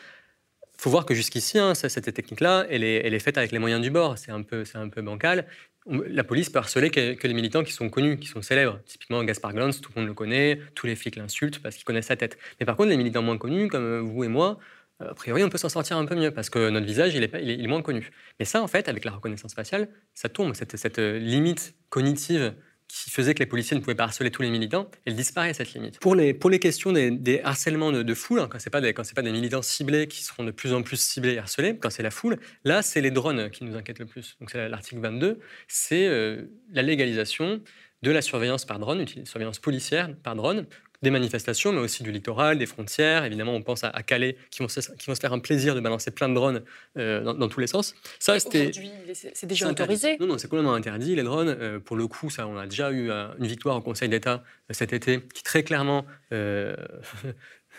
faut 0.82 0.90
voir 0.90 1.06
que 1.06 1.14
jusqu'ici, 1.14 1.60
hein, 1.60 1.76
cette 1.76 2.12
technique-là, 2.12 2.66
elle 2.68 2.84
est, 2.84 3.20
faite 3.20 3.38
avec 3.38 3.52
les 3.52 3.60
moyens 3.60 3.82
du 3.82 3.92
bord. 3.92 4.18
C'est 4.18 4.32
un 4.32 4.42
peu, 4.42 4.66
bancal. 5.04 5.46
La 5.86 6.24
police 6.24 6.50
peut 6.50 6.58
harceler 6.58 6.90
que, 6.90 7.28
les 7.28 7.34
militants 7.36 7.64
qui 7.64 7.72
sont 7.72 7.88
connus, 7.90 8.18
qui 8.18 8.28
sont 8.28 8.42
célèbres. 8.42 8.80
Typiquement, 8.88 9.24
Gaspard 9.24 9.54
Glantz, 9.54 9.80
tout 9.80 9.92
le 9.96 10.02
monde 10.02 10.08
le 10.08 10.16
connaît, 10.16 10.60
tous 10.74 10.88
les 10.88 10.96
flics 10.96 11.18
l'insultent 11.18 11.62
parce 11.62 11.76
qu'ils 11.76 11.86
connaissent 11.86 12.08
sa 12.08 12.16
tête. 12.16 12.36
Mais 12.60 12.66
par 12.66 12.78
contre, 12.78 12.90
les 12.90 12.98
militants 12.98 13.22
moins 13.22 13.38
connus, 13.38 13.68
comme 13.68 13.84
euh, 13.84 14.00
vous 14.00 14.24
et 14.24 14.28
moi, 14.28 14.58
euh, 15.04 15.12
a 15.12 15.14
priori, 15.14 15.44
on 15.44 15.50
peut 15.50 15.60
s'en 15.60 15.70
sortir 15.70 15.98
un 15.98 16.06
peu 16.06 16.16
mieux 16.16 16.32
parce 16.32 16.50
que 16.50 16.70
notre 16.72 16.88
visage, 16.88 17.14
il 17.14 17.24
est, 17.24 17.32
il 17.44 17.68
moins 17.68 17.84
connu. 17.84 18.10
Mais 18.40 18.46
ça, 18.46 18.64
en 18.64 18.68
fait, 18.68 18.90
avec 18.90 19.06
la 19.06 19.12
reconnaissance 19.12 19.54
faciale, 19.54 19.88
ça 20.16 20.30
tombe. 20.30 20.56
Cette, 20.56 20.78
cette 20.78 20.98
euh, 20.98 21.20
limite 21.20 21.76
cognitive 21.90 22.56
qui 22.92 23.10
faisait 23.10 23.34
que 23.34 23.40
les 23.40 23.46
policiers 23.46 23.76
ne 23.76 23.82
pouvaient 23.82 23.96
pas 23.96 24.04
harceler 24.04 24.32
tous 24.32 24.42
les 24.42 24.50
militants, 24.50 24.90
elle 25.06 25.16
disparaît 25.16 25.54
cette 25.54 25.74
limite. 25.74 26.00
Pour 26.00 26.16
les, 26.16 26.34
pour 26.34 26.50
les 26.50 26.60
questions 26.60 26.92
des, 26.92 27.42
harcèlements 27.44 27.92
de, 27.92 28.14
foule, 28.14 28.42
hein, 28.42 28.48
quand 28.50 28.60
ce 28.60 28.68
n'est 28.68 28.72
pas, 28.72 28.82
des, 28.82 28.94
pas 28.94 29.22
des 29.22 29.32
militants 29.32 29.62
ciblés 29.62 30.08
qui 30.08 30.24
seront 30.24 30.44
de 30.44 30.52
plus 30.52 30.74
en 30.74 30.82
plus 30.84 31.00
ciblés 31.00 31.34
et 31.34 31.40
harcelés, 31.40 31.78
quand 31.78 31.90
c'est 31.90 32.04
la 32.04 32.12
foule, 32.12 32.38
là 32.66 32.82
c'est 32.82 33.02
les 33.02 33.12
drones 33.12 33.50
qui 33.50 33.64
nous 33.64 33.76
inquiètent 33.76 34.00
le 34.00 34.06
plus. 34.06 34.36
Donc 34.40 34.52
c'est 34.52 34.68
l'article 34.68 35.02
22, 35.02 35.40
c'est 35.68 36.08
euh, 36.08 36.44
la 36.72 36.82
légalisation 36.82 37.62
de 38.02 38.12
la 38.12 38.22
surveillance 38.22 38.66
par 38.66 38.80
drone, 38.80 39.06
surveillance 39.26 39.60
policière 39.60 40.14
par 40.24 40.36
drone, 40.36 40.66
des 41.02 41.10
manifestations, 41.10 41.74
mais 41.74 41.80
aussi 41.80 42.04
du 42.04 42.12
littoral, 42.12 42.58
des 42.58 42.66
frontières. 42.66 43.26
Évidemment, 43.26 43.54
on 43.54 43.62
pense 43.62 43.84
à, 43.84 43.92
Calais, 44.04 44.38
qui 44.52 44.62
vont, 44.62 44.68
se, 44.68 44.80
qui 44.80 45.08
vont 45.08 45.16
se 45.16 45.20
faire 45.20 45.34
un 45.34 45.40
plaisir 45.40 45.74
de 45.74 45.80
balancer 45.80 46.12
plein 46.12 46.30
de 46.30 46.36
drones 46.36 46.62
euh, 46.98 47.22
dans, 47.22 47.48
tous 47.48 47.60
les 47.60 47.68
sens. 47.68 47.96
Ça, 48.20 48.36
Aujourd'hui, 48.36 48.92
c'est 49.14 49.46
déjà 49.48 49.70
autorisé 49.70 50.18
Non, 50.20 50.28
non, 50.28 50.38
c'est 50.38 50.48
complètement 50.48 50.74
interdit, 50.74 51.16
les 51.16 51.24
drones. 51.24 51.50
Euh, 51.50 51.80
pour 51.80 51.96
le 51.96 52.08
coup, 52.08 52.30
ça, 52.30 52.48
on 52.48 52.58
a 52.58 52.68
déjà 52.68 52.92
eu 52.92 53.10
euh, 53.10 53.28
une 53.40 53.48
victoire 53.48 53.78
au 53.78 53.82
Conseil 53.82 54.10
d'État 54.10 54.44
cet 54.70 54.94
été, 54.94 55.22
qui 55.34 55.44
très 55.44 55.64
clairement 55.64 56.06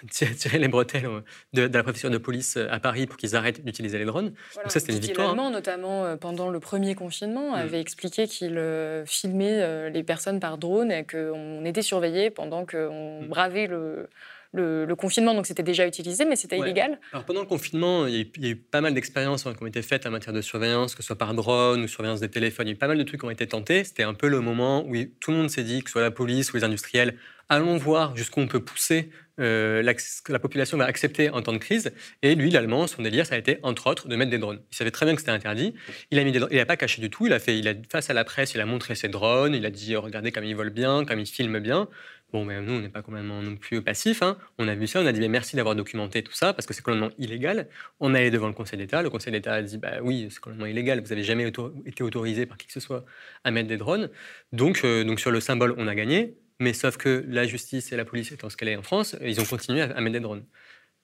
tirer 0.11 0.59
les 0.59 0.69
bretelles 0.69 1.09
de, 1.53 1.63
la 1.63 1.83
préfecture 1.83 2.11
de 2.11 2.19
police 2.19 2.57
à 2.57 2.81
Paris 2.81 3.07
pour 3.07 3.17
qu'ils 3.17 3.37
arrêtent 3.37 3.65
d'utiliser 3.65 3.99
les 3.99 4.05
drones. 4.05 4.31
Donc 4.57 4.71
ça, 4.71 4.81
c'était 4.81 4.93
une 4.93 4.99
victoire. 4.99 5.35
notamment 5.35 6.05
euh, 6.05 6.17
pendant 6.17 6.49
le 6.51 6.61
premier 6.61 6.95
confinement, 6.95 7.53
mm. 7.53 7.55
avait 7.55 7.81
expliqué 7.81 8.27
qu'il 8.27 8.59
euh, 8.59 9.05
filmait 9.07 9.63
euh, 9.63 9.91
les 9.91 10.03
personnes 10.03 10.41
par 10.41 10.59
drone 10.59 10.91
et 10.91 11.05
qu'on 11.05 11.65
était 11.65 11.83
surveillé 11.83 12.31
pendant 12.31 12.67
qu'on 12.67 13.23
mm. 13.23 13.29
bravait 13.29 13.67
le, 13.67 14.09
le, 14.53 14.95
confinement, 14.95 15.35
donc 15.35 15.47
c'était 15.47 15.63
déjà 15.63 15.87
utilisé, 15.87 16.25
mais 16.25 16.37
c'était 16.37 16.59
illégal. 16.59 16.99
Alors 17.13 17.25
pendant 17.25 17.41
le 17.41 17.47
confinement, 17.47 18.07
il 18.07 18.29
y 18.39 18.47
a 18.47 18.51
eu, 18.51 18.57
pas 18.57 18.81
mal 18.81 18.95
d'expériences 18.95 19.45
qui 19.45 19.63
ont 19.63 19.67
été 19.67 19.83
faites 19.83 20.07
en 20.07 20.11
matière 20.11 20.35
de 20.35 20.43
surveillance, 20.43 20.95
que 20.95 21.03
ce 21.03 21.07
soit 21.07 21.17
par 21.17 21.35
drone 21.35 21.83
ou 21.83 21.89
surveillance 21.89 22.21
des 22.21 22.29
téléphones. 22.29 22.67
Il 22.67 22.71
y 22.71 22.73
a 22.73 22.77
eu 22.77 22.79
pas 22.79 22.89
mal 22.89 22.99
de 22.99 23.03
trucs 23.03 23.21
qui 23.21 23.27
ont 23.27 23.31
été 23.31 23.47
tentés. 23.47 23.85
C'était 23.85 24.03
un 24.03 24.15
peu 24.15 24.29
le 24.29 24.41
moment 24.41 24.85
où 24.87 24.95
tout 25.21 25.31
le 25.31 25.39
monde 25.39 25.51
s'est 25.51 25.65
dit, 25.65 25.83
que 25.83 25.89
ce 25.89 25.93
soit 25.93 26.03
la 26.03 26.11
police 26.11 26.53
ou 26.53 26.57
les 26.57 26.65
industriels, 26.65 27.17
allons 27.53 27.77
voir 27.77 28.17
jusqu'où 28.17 28.41
on 28.41 28.47
peut 28.47 28.65
pousser 28.65 29.11
euh, 29.41 29.83
la, 29.83 29.95
la, 30.29 30.39
population 30.39 30.77
va 30.77 30.85
accepter 30.85 31.31
en 31.31 31.41
temps 31.43 31.53
de 31.53 31.59
crise. 31.59 31.93
Et 32.23 32.35
lui, 32.35 32.51
l'allemand, 32.51 32.87
son 32.87 33.03
délire, 33.03 33.27
ça 33.27 33.35
a 33.35 33.39
été, 33.39 33.59
entre 33.63 33.87
autres, 33.87 34.07
de 34.09 34.15
mettre 34.15 34.31
des 34.31 34.39
drones. 34.39 34.61
Il 34.71 34.77
savait 34.77 34.91
très 34.91 35.07
bien 35.07 35.15
que 35.15 35.21
c'était 35.21 35.33
interdit. 35.33 35.75
Il 36.11 36.49
n'a 36.51 36.67
pas 36.67 36.77
caché 36.77 37.01
du 37.01 37.09
tout. 37.09 37.27
Il 37.27 37.33
a 37.33 37.39
fait, 37.39 37.59
il 37.59 37.67
a, 37.67 37.75
face 37.91 38.11
à 38.11 38.15
la 38.15 38.25
presse, 38.25 38.55
il 38.55 38.61
a 38.61 38.67
montré 38.67 38.95
ses 38.95 39.09
drones. 39.09 39.55
Il 39.55 39.65
a 39.65 39.71
dit, 39.71 39.97
regardez 39.97 40.33
comme 40.33 40.45
ils 40.45 40.55
volent 40.55 40.71
bien, 40.71 41.05
comme 41.05 41.19
ils 41.19 41.27
filment 41.27 41.61
bien. 41.61 41.89
Bon, 42.33 42.47
mais 42.47 42.63
nous, 42.63 42.73
on 42.73 42.81
n'est 42.81 42.89
pas 42.89 43.03
complètement 43.03 43.43
non 43.43 43.57
plus 43.57 43.83
passif. 43.83 44.23
Hein. 44.23 44.39
On 44.59 44.67
a 44.67 44.75
vu 44.75 44.87
ça, 44.87 45.03
on 45.03 45.07
a 45.07 45.13
dit 45.13 45.21
mais 45.21 45.29
merci 45.29 45.55
d'avoir 45.55 45.75
documenté 45.77 46.23
tout 46.23 46.33
ça 46.33 46.55
parce 46.55 46.65
que 46.65 46.73
c'est 46.73 46.81
complètement 46.81 47.11
illégal. 47.19 47.69
On 48.01 48.15
est 48.15 48.21
allé 48.21 48.31
devant 48.31 48.47
le 48.47 48.55
Conseil 48.55 48.79
d'État. 48.79 49.03
Le 49.03 49.11
Conseil 49.11 49.33
d'État 49.35 49.53
a 49.53 49.63
dit 49.63 49.77
bah 49.77 49.99
oui, 50.03 50.29
c'est 50.31 50.41
complètement 50.41 50.67
illégal. 50.67 51.03
Vous 51.03 51.09
n'avez 51.09 51.25
jamais 51.25 51.47
été 51.47 52.03
autorisé 52.03 52.47
par 52.47 52.57
qui 52.57 52.67
que 52.69 52.73
ce 52.73 52.81
soit 52.81 53.05
à 53.45 53.51
mettre 53.51 53.69
des 53.69 53.77
drones. 53.77 54.09
Donc, 54.53 54.81
euh, 54.85 55.05
donc 55.05 55.21
sur 55.21 55.31
le 55.31 55.41
symbole, 55.41 55.75
on 55.77 55.87
a 55.87 55.95
gagné. 55.95 56.35
Mais 56.61 56.73
sauf 56.73 56.97
que 56.97 57.25
la 57.29 57.47
justice 57.47 57.93
et 57.93 57.97
la 57.97 58.05
police 58.05 58.33
étant 58.33 58.51
ce 58.51 58.57
qu'elle 58.57 58.69
est 58.69 58.77
en 58.77 58.83
France, 58.83 59.17
ils 59.23 59.41
ont 59.41 59.45
continué 59.45 59.83
à, 59.83 60.01
mettre 60.01 60.13
des 60.13 60.21
drones. 60.21 60.45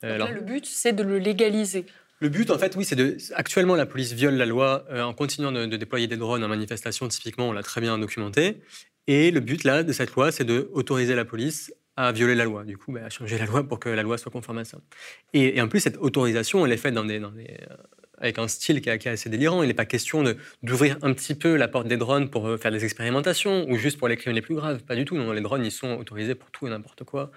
Euh, 0.05 0.15
alors, 0.15 0.31
le 0.31 0.41
but, 0.41 0.67
c'est 0.67 0.93
de 0.93 1.03
le 1.03 1.19
légaliser. 1.19 1.87
Le 2.21 2.29
but, 2.29 2.51
en 2.51 2.59
fait, 2.59 2.75
oui, 2.77 2.85
c'est 2.85 2.97
de. 2.97 3.17
Actuellement, 3.35 3.77
la 3.77 3.87
police 3.87 4.13
viole 4.13 4.35
la 4.35 4.47
loi 4.47 4.85
euh, 4.91 5.03
en 5.03 5.15
continuant 5.15 5.53
de, 5.53 5.67
déployer 5.67 6.07
des 6.07 6.17
drones 6.17 6.43
en 6.43 6.49
manifestation. 6.49 7.07
Typiquement, 7.09 7.49
on 7.49 7.53
l'a 7.53 7.63
très 7.63 7.81
bien 7.81 7.99
documenté. 7.99 8.61
Et 9.07 9.31
le 9.31 9.41
but 9.41 9.65
là 9.65 9.83
de 9.83 9.93
cette 9.93 10.13
loi, 10.15 10.31
c'est 10.33 10.45
d'autoriser 10.45 11.15
la 11.15 11.25
police 11.25 11.73
à 11.97 12.13
violer 12.13 12.35
la 12.35 12.45
loi. 12.45 12.65
Du 12.65 12.77
coup, 12.77 12.93
bah, 12.93 13.01
à 13.07 13.11
changer 13.11 13.39
la 13.39 13.47
loi 13.47 13.67
pour 13.67 13.81
que 13.81 13.89
la 13.89 14.03
loi 14.03 14.19
soit 14.19 14.31
conforme 14.31 14.59
à 14.59 14.65
ça. 14.65 14.79
Et, 15.33 15.61
en 15.61 15.69
plus, 15.69 15.81
cette 15.81 15.97
autorisation, 15.97 16.65
elle 16.67 16.73
est 16.73 16.77
faite 16.77 16.95
dans 16.95 17.05
des, 17.05 17.19
dans 17.19 17.31
des, 17.31 17.57
euh, 17.71 17.77
avec 18.21 18.39
un 18.39 18.49
style 18.49 18.81
qui, 18.81 18.89
est 18.89 19.07
assez 19.07 19.31
délirant. 19.31 19.63
Il 19.63 19.69
n'est 19.69 19.75
pas 19.75 19.85
question 19.85 20.25
d'ouvrir 20.63 20.97
un 21.03 21.13
petit 21.13 21.35
peu 21.35 21.57
la 21.57 21.69
porte 21.69 21.87
des 21.87 21.97
drones 21.97 22.31
pour 22.31 22.47
euh, 22.49 22.57
faire 22.57 22.73
des 22.73 22.85
expérimentations 22.85 23.67
ou 23.69 23.77
juste 23.77 23.99
pour 23.99 24.09
les 24.09 24.17
crimes 24.17 24.35
les 24.35 24.43
plus 24.43 24.55
graves. 24.55 24.83
Pas 24.83 24.97
du 24.97 25.05
tout. 25.05 25.17
Non, 25.17 25.33
les 25.33 25.41
drones, 25.41 25.65
ils 25.65 25.73
sont 25.73 25.97
autorisés 25.97 26.35
pour 26.35 26.51
tout 26.51 26.67
et 26.67 26.71
n'importe 26.71 27.05
quoi. 27.05 27.31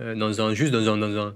Euh, 0.00 0.14
dans 0.14 0.40
un, 0.40 0.54
juste 0.54 0.72
dans 0.72 0.88
un, 0.88 0.96
dans 0.96 1.16
un, 1.18 1.34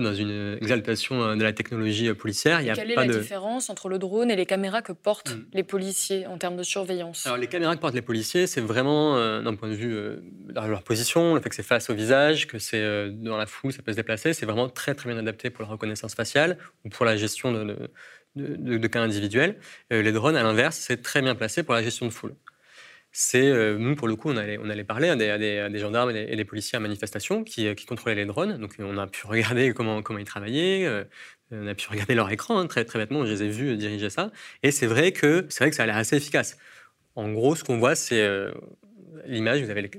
dans 0.00 0.14
une 0.14 0.56
exaltation 0.60 1.22
euh, 1.22 1.36
de 1.36 1.42
la 1.42 1.52
technologie 1.52 2.14
policière. 2.14 2.62
Il 2.62 2.68
y 2.68 2.70
a 2.70 2.74
quelle 2.74 2.92
est 2.92 2.94
la 2.94 3.06
différence 3.06 3.68
entre 3.68 3.88
le 3.88 3.98
drone 3.98 4.30
et 4.30 4.36
les 4.36 4.46
caméras 4.46 4.80
que 4.80 4.92
portent 4.92 5.34
mm. 5.34 5.46
les 5.52 5.62
policiers 5.62 6.26
en 6.26 6.38
termes 6.38 6.56
de 6.56 6.62
surveillance? 6.62 7.26
Alors, 7.26 7.36
les 7.36 7.48
caméras 7.48 7.76
que 7.76 7.80
portent 7.80 7.94
les 7.94 8.00
policiers, 8.00 8.46
c'est 8.46 8.62
vraiment, 8.62 9.16
d'un 9.42 9.54
point 9.54 9.68
de 9.68 9.74
vue 9.74 9.92
de 9.92 10.54
leur 10.54 10.82
position, 10.82 11.34
le 11.34 11.40
fait 11.40 11.50
que 11.50 11.56
c'est 11.56 11.62
face 11.62 11.90
au 11.90 11.94
visage, 11.94 12.46
que 12.46 12.58
c'est 12.58 13.10
dans 13.10 13.36
la 13.36 13.46
foule, 13.46 13.72
ça 13.72 13.82
peut 13.82 13.92
se 13.92 13.96
déplacer, 13.96 14.32
c'est 14.32 14.46
vraiment 14.46 14.68
très 14.68 14.94
très 14.94 15.10
bien 15.10 15.18
adapté 15.18 15.50
pour 15.50 15.62
la 15.62 15.68
reconnaissance 15.68 16.14
faciale 16.14 16.56
ou 16.84 16.88
pour 16.88 17.04
la 17.04 17.16
gestion 17.16 17.52
de 17.52 17.64
de, 17.64 17.90
cas 18.88 19.00
individuels. 19.00 19.56
Euh, 19.92 20.02
les 20.02 20.12
drones, 20.12 20.36
à 20.36 20.42
l'inverse, 20.42 20.76
c'est 20.76 21.02
très 21.02 21.22
bien 21.22 21.34
placé 21.34 21.62
pour 21.62 21.74
la 21.74 21.82
gestion 21.82 22.06
de 22.06 22.12
foule. 22.12 22.34
C'est 23.12 23.48
euh, 23.48 23.76
nous 23.76 23.96
pour 23.96 24.06
le 24.06 24.14
coup, 24.14 24.30
on 24.30 24.36
allait, 24.36 24.58
on 24.58 24.70
allait 24.70 24.84
parler 24.84 25.08
à 25.08 25.16
des, 25.16 25.78
gendarmes 25.78 26.10
et 26.10 26.36
des, 26.36 26.44
policiers 26.44 26.76
à 26.76 26.80
manifestation 26.80 27.42
qui, 27.42 27.74
qui, 27.74 27.86
contrôlaient 27.86 28.14
les 28.14 28.24
drones. 28.24 28.56
Donc 28.58 28.76
on 28.78 28.96
a 28.98 29.06
pu 29.08 29.26
regarder 29.26 29.72
comment, 29.74 30.02
comment 30.02 30.20
ils 30.20 30.24
travaillaient. 30.24 30.86
Euh, 30.86 31.04
on 31.50 31.66
a 31.66 31.74
pu 31.74 31.88
regarder 31.88 32.14
leur 32.14 32.30
écran 32.30 32.58
hein, 32.58 32.66
très 32.68 32.84
très 32.84 33.00
bêtement. 33.00 33.26
Je 33.26 33.32
les 33.32 33.42
ai 33.42 33.48
vus 33.48 33.76
diriger 33.76 34.10
ça. 34.10 34.30
Et 34.62 34.70
c'est 34.70 34.86
vrai 34.86 35.12
que 35.12 35.48
vrai 35.58 35.70
que 35.70 35.76
ça 35.76 35.82
a 35.82 35.86
l'air 35.86 35.96
assez 35.96 36.16
efficace. 36.16 36.56
En 37.16 37.32
gros, 37.32 37.56
ce 37.56 37.64
qu'on 37.64 37.78
voit, 37.78 37.96
c'est 37.96 38.24
l'image. 39.26 39.62
Vous 39.62 39.70
avez 39.70 39.90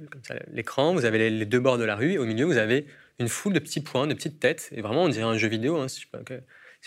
l'écran, 0.52 0.94
vous 0.94 1.06
avez 1.06 1.30
les, 1.30 1.46
deux 1.46 1.60
bords 1.60 1.78
de 1.78 1.84
la 1.84 1.96
rue, 1.96 2.14
et 2.14 2.18
au 2.18 2.26
milieu, 2.26 2.46
vous 2.46 2.58
avez 2.58 2.86
une 3.20 3.28
foule 3.28 3.54
de 3.54 3.60
petits 3.60 3.82
points, 3.82 4.08
de 4.08 4.14
petites 4.14 4.40
têtes. 4.40 4.70
Et 4.72 4.82
vraiment, 4.82 5.04
on 5.04 5.10
dirait 5.10 5.26
un 5.26 5.38
jeu 5.38 5.48
vidéo. 5.48 5.78
Hein, 5.78 5.88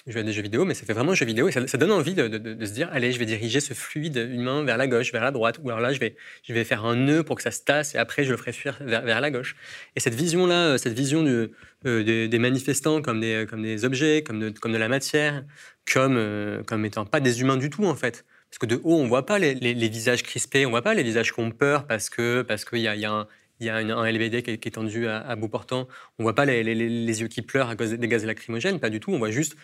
je 0.06 0.12
joue 0.12 0.18
à 0.18 0.22
des 0.22 0.32
jeux 0.32 0.42
vidéo, 0.42 0.64
mais 0.64 0.74
ça 0.74 0.84
fait 0.84 0.92
vraiment 0.92 1.14
jeu 1.14 1.24
vidéo 1.24 1.48
et 1.48 1.52
ça, 1.52 1.78
donne 1.78 1.92
envie 1.92 2.14
de, 2.14 2.24
se 2.64 2.72
dire 2.72 2.88
allez, 2.92 3.12
je 3.12 3.18
vais 3.18 3.26
diriger 3.26 3.60
ce 3.60 3.74
fluide 3.74 4.16
humain 4.16 4.64
vers 4.64 4.76
la 4.76 4.86
gauche, 4.86 5.12
vers 5.12 5.22
la 5.22 5.30
droite, 5.30 5.58
ou 5.62 5.70
alors 5.70 5.80
là, 5.80 5.92
je 5.92 6.00
vais, 6.00 6.16
je 6.42 6.52
vais 6.52 6.64
faire 6.64 6.84
un 6.84 6.96
nœud 6.96 7.22
pour 7.22 7.36
que 7.36 7.42
ça 7.42 7.50
se 7.50 7.62
tasse 7.62 7.94
et 7.94 7.98
après, 7.98 8.24
je 8.24 8.30
le 8.30 8.36
ferai 8.36 8.52
fuir 8.52 8.76
vers, 8.80 9.20
la 9.20 9.30
gauche. 9.30 9.56
Et 9.96 10.00
cette 10.00 10.14
vision-là, 10.14 10.66
euh, 10.66 10.78
cette 10.78 10.94
vision 10.94 11.24
euh, 11.24 12.28
des 12.28 12.38
manifestants 12.38 13.02
comme 13.02 13.20
des, 13.20 13.46
comme 13.48 13.62
des 13.62 13.84
objets, 13.84 14.22
comme 14.22 14.40
de, 14.40 14.50
comme 14.50 14.72
de 14.72 14.78
la 14.78 14.88
matière, 14.88 15.44
comme, 15.92 16.16
euh, 16.16 16.62
comme 16.64 16.84
étant 16.84 17.04
pas 17.06 17.20
des 17.20 17.40
humains 17.40 17.56
du 17.56 17.70
tout, 17.70 17.84
en 17.84 17.94
fait. 17.94 18.24
Parce 18.50 18.58
que 18.58 18.66
de 18.66 18.80
haut, 18.84 18.98
on 18.98 19.06
voit 19.06 19.26
pas 19.26 19.38
les, 19.38 19.54
visages 19.88 20.22
crispés, 20.22 20.66
on 20.66 20.70
voit 20.70 20.82
pas 20.82 20.94
les 20.94 21.02
visages 21.02 21.32
qui 21.32 21.40
ont 21.40 21.50
peur 21.50 21.86
parce 21.86 22.08
que 22.08 22.42
parce 22.42 22.64
qu'il 22.64 22.78
y 22.78 22.82
y 22.82 23.04
a 23.04 23.10
un 23.10 23.26
il 23.60 23.66
y 23.66 23.70
a 23.70 23.76
un 23.76 24.10
LBD 24.10 24.42
qui 24.42 24.50
est, 24.50 24.74
tendu 24.74 25.06
à, 25.06 25.36
bout 25.36 25.48
portant. 25.48 25.88
On 26.18 26.22
ne 26.22 26.24
voit 26.24 26.34
pas 26.34 26.44
les, 26.44 26.64
yeux 26.64 27.28
qui 27.28 27.42
pleurent 27.42 27.68
à 27.68 27.76
cause 27.76 27.92
des 27.92 28.08
gaz 28.08 28.24
lacrymogènes, 28.24 28.80
pas 28.80 28.90
du 28.90 29.00
tout. 29.00 29.12
On 29.12 29.18
voit 29.18 29.30
juste 29.30 29.56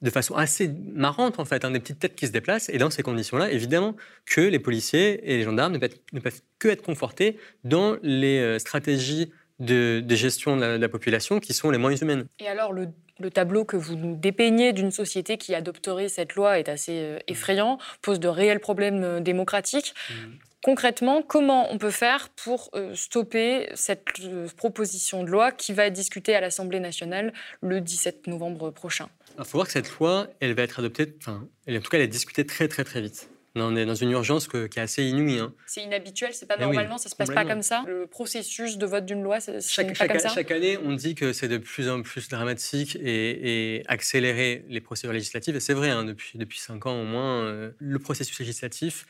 de 0.00 0.10
façon 0.10 0.34
assez 0.34 0.68
marrante, 0.68 1.38
en 1.38 1.44
fait, 1.44 1.64
hein, 1.64 1.70
des 1.70 1.80
petites 1.80 2.00
têtes 2.00 2.16
qui 2.16 2.26
se 2.26 2.32
déplacent. 2.32 2.68
Et 2.68 2.78
dans 2.78 2.90
ces 2.90 3.02
conditions-là, 3.02 3.50
évidemment 3.50 3.96
que 4.26 4.40
les 4.40 4.58
policiers 4.58 5.32
et 5.32 5.36
les 5.36 5.44
gendarmes 5.44 5.72
ne 5.72 6.20
peuvent, 6.20 6.40
que 6.58 6.68
être 6.68 6.82
confortés 6.82 7.38
dans 7.64 7.96
les 8.02 8.38
euh, 8.38 8.58
stratégies 8.58 9.32
de, 9.60 10.04
gestion 10.10 10.56
de 10.56 10.64
la, 10.64 10.88
population 10.88 11.38
qui 11.38 11.54
sont 11.54 11.70
les 11.70 11.78
moins 11.78 11.94
humaines. 11.94 12.26
Et 12.40 12.48
alors, 12.48 12.72
le, 12.72 12.88
tableau 13.32 13.64
que 13.64 13.76
vous 13.76 13.94
nous 13.94 14.16
dépeignez 14.16 14.72
d'une 14.72 14.90
société 14.90 15.36
qui 15.36 15.54
adopterait 15.54 16.08
cette 16.08 16.34
loi 16.34 16.58
est 16.58 16.68
assez 16.68 16.98
euh, 16.98 17.18
effrayant, 17.28 17.78
pose 18.00 18.18
de 18.18 18.26
réels 18.26 18.58
problèmes 18.58 19.04
euh, 19.04 19.20
démocratiques. 19.20 19.94
Mmh. 20.10 20.14
Concrètement, 20.62 21.22
comment 21.22 21.72
on 21.72 21.78
peut 21.78 21.90
faire 21.90 22.28
pour 22.28 22.70
euh, 22.74 22.94
stopper 22.94 23.68
cette 23.74 24.04
euh, 24.22 24.46
proposition 24.56 25.24
de 25.24 25.28
loi 25.28 25.50
qui 25.50 25.72
va 25.72 25.86
être 25.86 25.92
discutée 25.92 26.36
à 26.36 26.40
l'Assemblée 26.40 26.78
nationale 26.78 27.32
le 27.62 27.80
17 27.80 28.28
novembre 28.28 28.70
prochain? 28.70 29.08
Il 29.36 29.44
faut 29.44 29.58
voir 29.58 29.66
que 29.66 29.72
cette 29.72 29.90
loi, 29.98 30.28
elle 30.38 30.54
va 30.54 30.62
être 30.62 30.78
adoptée, 30.78 31.12
enfin, 31.20 31.48
en 31.68 31.80
tout 31.80 31.90
cas, 31.90 31.98
elle 31.98 32.04
est 32.04 32.08
discutée 32.08 32.46
très 32.46 32.68
très 32.68 32.84
très 32.84 33.00
vite. 33.00 33.28
On 33.54 33.76
est 33.76 33.84
dans 33.84 33.94
une 33.94 34.10
urgence 34.12 34.48
qui 34.48 34.56
est 34.56 34.78
assez 34.78 35.04
inouïe. 35.04 35.40
Hein. 35.40 35.52
C'est 35.66 35.82
inhabituel, 35.82 36.32
c'est 36.32 36.46
pas 36.46 36.54
eh 36.56 36.62
normalement, 36.62 36.96
ça 36.96 37.10
se 37.10 37.16
passe 37.16 37.28
pas 37.28 37.44
comme 37.44 37.62
ça. 37.62 37.84
Le 37.86 38.06
processus 38.06 38.78
de 38.78 38.86
vote 38.86 39.04
d'une 39.04 39.22
loi, 39.22 39.40
c'est 39.40 39.60
chaque, 39.60 39.94
ça? 39.96 40.28
Chaque 40.28 40.50
année, 40.50 40.78
on 40.78 40.92
dit 40.94 41.14
que 41.14 41.34
c'est 41.34 41.48
de 41.48 41.58
plus 41.58 41.90
en 41.90 42.02
plus 42.02 42.28
dramatique 42.28 42.96
et, 42.96 43.76
et 43.76 43.82
accélérer 43.88 44.64
les 44.68 44.80
procédures 44.80 45.12
législatives. 45.12 45.56
Et 45.56 45.60
c'est 45.60 45.74
vrai, 45.74 45.90
hein, 45.90 46.04
depuis, 46.04 46.38
depuis 46.38 46.60
cinq 46.60 46.86
ans 46.86 46.98
au 46.98 47.04
moins, 47.04 47.42
euh, 47.42 47.72
le 47.78 47.98
processus 47.98 48.38
législatif 48.38 49.06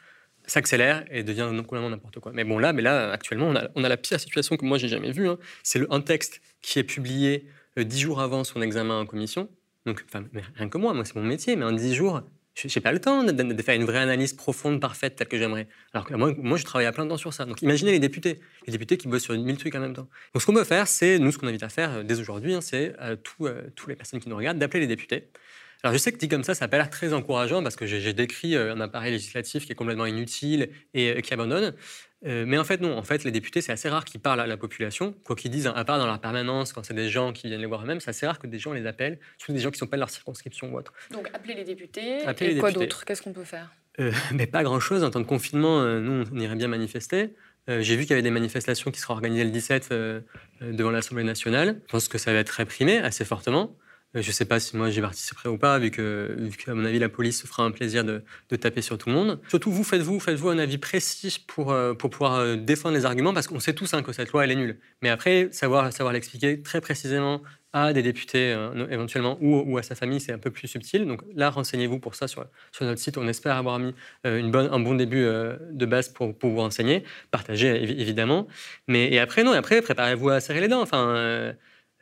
s'accélère 0.47 1.05
et 1.11 1.23
devient 1.23 1.51
complètement 1.67 1.91
n'importe 1.91 2.21
quoi. 2.21 2.33
Mais 2.33 2.45
bon, 2.45 2.59
là, 2.59 2.73
mais 2.73 2.83
là 2.83 3.13
actuellement, 3.13 3.53
on 3.75 3.85
a, 3.85 3.89
la 3.89 3.97
pire 3.97 4.21
situation 4.21 4.57
que 4.57 4.65
moi 4.65 4.79
j'ai 4.79 4.89
jamais 4.89 5.13
vue. 5.13 5.29
Hein. 5.29 5.39
C'est 5.63 5.81
un 5.91 6.01
texte 6.01 6.41
qui 6.61 6.79
est 6.79 6.85
publié 6.85 7.47
euh, 7.79 7.85
dix 7.85 8.01
jours 8.01 8.21
avant 8.21 8.45
son 8.45 8.63
examen 8.63 8.99
en 9.01 9.07
commission. 9.07 9.49
Donc, 9.87 10.05
rien 10.55 10.69
que 10.69 10.79
moi, 10.79 10.95
moi 10.95 11.05
c'est 11.05 11.17
mon 11.17 11.25
métier, 11.25 11.57
mais 11.57 11.65
en 11.65 11.73
dix 11.73 11.95
jours, 11.95 12.23
je 12.55 12.67
n'ai 12.67 12.83
pas 12.83 12.93
le 12.93 13.01
temps 13.01 13.25
de, 13.25 13.63
faire 13.63 13.75
une 13.75 13.85
vraie 13.85 13.99
analyse 13.99 14.35
profonde, 14.35 14.81
parfaite, 14.81 15.17
telle 15.17 15.29
que 15.29 15.39
j'aimerais. 15.39 15.69
Alors 15.95 16.07
que 16.07 16.15
moi, 16.15 16.35
moi, 16.37 16.59
je 16.59 16.65
travaille 16.65 16.87
à 16.87 16.93
plein 16.93 17.07
temps 17.07 17.17
sur 17.17 17.33
ça. 17.33 17.47
Donc 17.47 17.63
imaginez 17.63 17.93
les 17.93 17.99
députés, 17.99 18.41
les 18.67 18.73
députés 18.73 18.99
qui 18.99 19.09
bossent 19.09 19.23
sur 19.23 19.35
mille 19.35 19.57
trucs 19.57 19.75
en 19.75 19.81
même 19.81 19.95
temps. 19.95 20.09
Donc 20.35 20.43
ce 20.43 20.47
qu'on 20.47 20.53
peut 20.53 20.65
faire, 20.65 20.87
c'est, 20.87 21.19
nous, 21.19 21.33
ce 21.33 21.39
qu'on 21.39 21.49
invite 21.49 21.63
à 21.63 21.71
faire 21.71 21.93
euh, 21.93 22.03
dès 22.03 22.21
aujourd'hui, 22.21 22.55
hein, 22.55 22.61
c'est 22.61 22.95
à 22.99 23.17
tous 23.17 23.47
euh, 23.47 23.63
les 23.89 23.97
personnes 23.97 24.21
qui 24.21 24.29
nous 24.29 24.37
regardent 24.37 24.59
d'appeler 24.59 24.81
les 24.81 24.87
députés 24.87 25.29
alors 25.83 25.95
je 25.95 25.99
sais 25.99 26.13
que 26.13 26.19
dit 26.19 26.29
comme 26.29 26.45
ça, 26.45 26.55
ça 26.55 26.65
n'a 26.65 26.69
pas 26.69 26.77
l'air 26.77 26.91
très 26.91 27.13
encourageant 27.13 27.63
parce 27.63 27.75
que 27.75 27.87
j'ai 27.87 28.13
décrit 28.13 28.55
euh, 28.55 28.73
un 28.73 28.81
appareil 28.81 29.11
législatif 29.11 29.67
qui 29.67 29.73
est 29.73 29.75
complètement 29.75 30.07
inutile 30.07 30.71
et 30.95 31.11
euh, 31.11 31.21
qui 31.21 31.35
abandonne. 31.35 31.75
Euh, 32.25 32.45
mais 32.47 32.57
en 32.57 32.63
fait, 32.63 32.81
non. 32.81 32.97
En 32.97 33.03
fait, 33.03 33.25
les 33.25 33.33
députés, 33.33 33.61
c'est 33.61 33.73
assez 33.73 33.89
rare 33.89 34.05
qu'ils 34.05 34.21
parlent 34.21 34.41
à 34.41 34.47
la 34.47 34.57
population. 34.57 35.13
Quoi 35.25 35.35
qu'ils 35.35 35.51
disent, 35.51 35.67
à 35.67 35.85
part 35.85 35.99
dans 35.99 36.07
leur 36.07 36.21
permanence, 36.21 36.73
quand 36.73 36.85
c'est 36.85 36.95
des 36.95 37.09
gens 37.09 37.33
qui 37.33 37.49
viennent 37.49 37.61
les 37.61 37.67
voir 37.67 37.83
eux-mêmes, 37.83 37.99
c'est 37.99 38.11
assez 38.11 38.27
rare 38.27 38.39
que 38.39 38.47
des 38.47 38.61
gens 38.61 38.73
les 38.73 38.87
appellent, 38.87 39.19
surtout 39.39 39.55
des 39.55 39.59
gens 39.59 39.71
qui 39.71 39.77
ne 39.77 39.81
sont 39.81 39.87
pas 39.89 39.97
de 39.97 40.03
leur 40.03 40.11
circonscription 40.11 40.73
ou 40.73 40.79
autre. 40.79 40.93
Donc, 41.11 41.29
appeler 41.35 41.55
les 41.55 41.65
députés. 41.65 42.19
et 42.41 42.59
quoi 42.59 42.71
d'autre? 42.71 43.05
Qu'est-ce 43.05 43.23
qu'on 43.23 43.33
peut 43.33 43.43
faire? 43.43 43.73
Mais 44.33 44.47
pas 44.47 44.63
grand-chose. 44.63 45.03
En 45.03 45.11
temps 45.11 45.21
de 45.21 45.27
confinement, 45.27 45.85
nous, 45.99 46.25
on 46.33 46.39
irait 46.39 46.55
bien 46.55 46.69
manifester. 46.69 47.35
J'ai 47.67 47.97
vu 47.97 48.03
qu'il 48.03 48.11
y 48.11 48.13
avait 48.13 48.23
des 48.23 48.31
manifestations 48.31 48.93
qui 48.93 49.01
seraient 49.01 49.15
organisées 49.15 49.45
le 49.45 49.51
17 49.51 49.93
devant 50.61 50.91
l'Assemblée 50.91 51.25
nationale. 51.25 51.81
Je 51.87 51.91
pense 51.91 52.07
que 52.07 52.19
ça 52.19 52.33
va 52.33 52.39
être 52.39 52.51
réprimé 52.51 52.99
assez 52.99 53.25
fortement. 53.25 53.77
Euh, 54.15 54.23
je 54.23 54.29
ne 54.29 54.33
sais 54.33 54.45
pas 54.45 54.61
si 54.61 54.77
moi 54.77 54.91
j'y 54.91 55.01
participerai 55.01 55.49
ou 55.49 55.57
pas, 55.57 55.79
vu 55.79 55.91
que, 55.91 56.37
mon 56.69 56.85
avis, 56.85 56.99
la 56.99 57.09
police 57.09 57.43
se 57.43 57.47
fera 57.47 57.63
un 57.65 57.71
plaisir 57.71 58.05
de, 58.05 58.23
taper 58.57 58.83
sur 58.83 58.99
tout 58.99 59.09
le 59.09 59.15
monde. 59.15 59.41
Surtout, 59.49 59.71
vous, 59.73 59.85
faites-vous 59.85 60.21
faites-vous 60.21 60.51
un 60.51 60.59
avis 60.59 60.79
précis 60.79 61.43
pour, 61.47 61.73
euh, 61.73 61.95
pour 61.95 62.11
pouvoir 62.11 62.35
euh, 62.35 62.57
défendre 62.57 62.95
les 62.95 63.05
arguments, 63.05 63.33
parce 63.33 63.47
qu'on 63.47 63.61
sait 63.61 63.75
tous 63.75 63.95
hein, 63.95 64.03
que 64.03 64.13
cette 64.13 64.31
loi, 64.33 64.45
elle 64.45 64.51
est 64.51 64.57
nulle. 64.57 64.79
Mais 65.01 65.09
après, 65.09 65.49
savoir, 65.53 65.91
l'expliquer 66.13 66.61
très 66.61 66.81
précisément 66.81 67.43
à 67.75 67.95
des 67.95 68.03
députés 68.03 68.55
éventuellement 68.91 69.39
ou, 69.41 69.79
à 69.79 69.83
sa 69.83 69.95
famille, 69.95 70.21
c'est 70.21 70.33
un 70.33 70.39
peu 70.39 70.51
plus 70.51 70.69
subtil. 70.69 71.07
Donc 71.07 71.23
là, 71.35 71.49
renseignez-vous 71.49 71.99
pour 71.99 72.15
ça 72.15 72.29
sur, 72.29 72.45
notre 72.83 73.01
site. 73.01 73.17
On 73.17 73.27
espère 73.27 73.57
avoir 73.57 73.79
mis 73.79 73.95
un 74.25 74.79
bon 74.79 74.95
début 74.95 75.25
de 75.25 75.87
base 75.87 76.11
pour, 76.11 76.35
vous 76.39 76.57
renseigner. 76.57 77.03
Partagez, 77.31 77.83
évidemment. 77.83 78.47
Mais 78.89 79.11
et 79.11 79.19
après, 79.19 79.43
non, 79.43 79.53
après, 79.53 79.81
préparez-vous 79.81 80.29
à 80.29 80.41
serrer 80.41 80.61
les 80.61 80.69
dents. 80.69 80.83
Enfin 80.83 81.55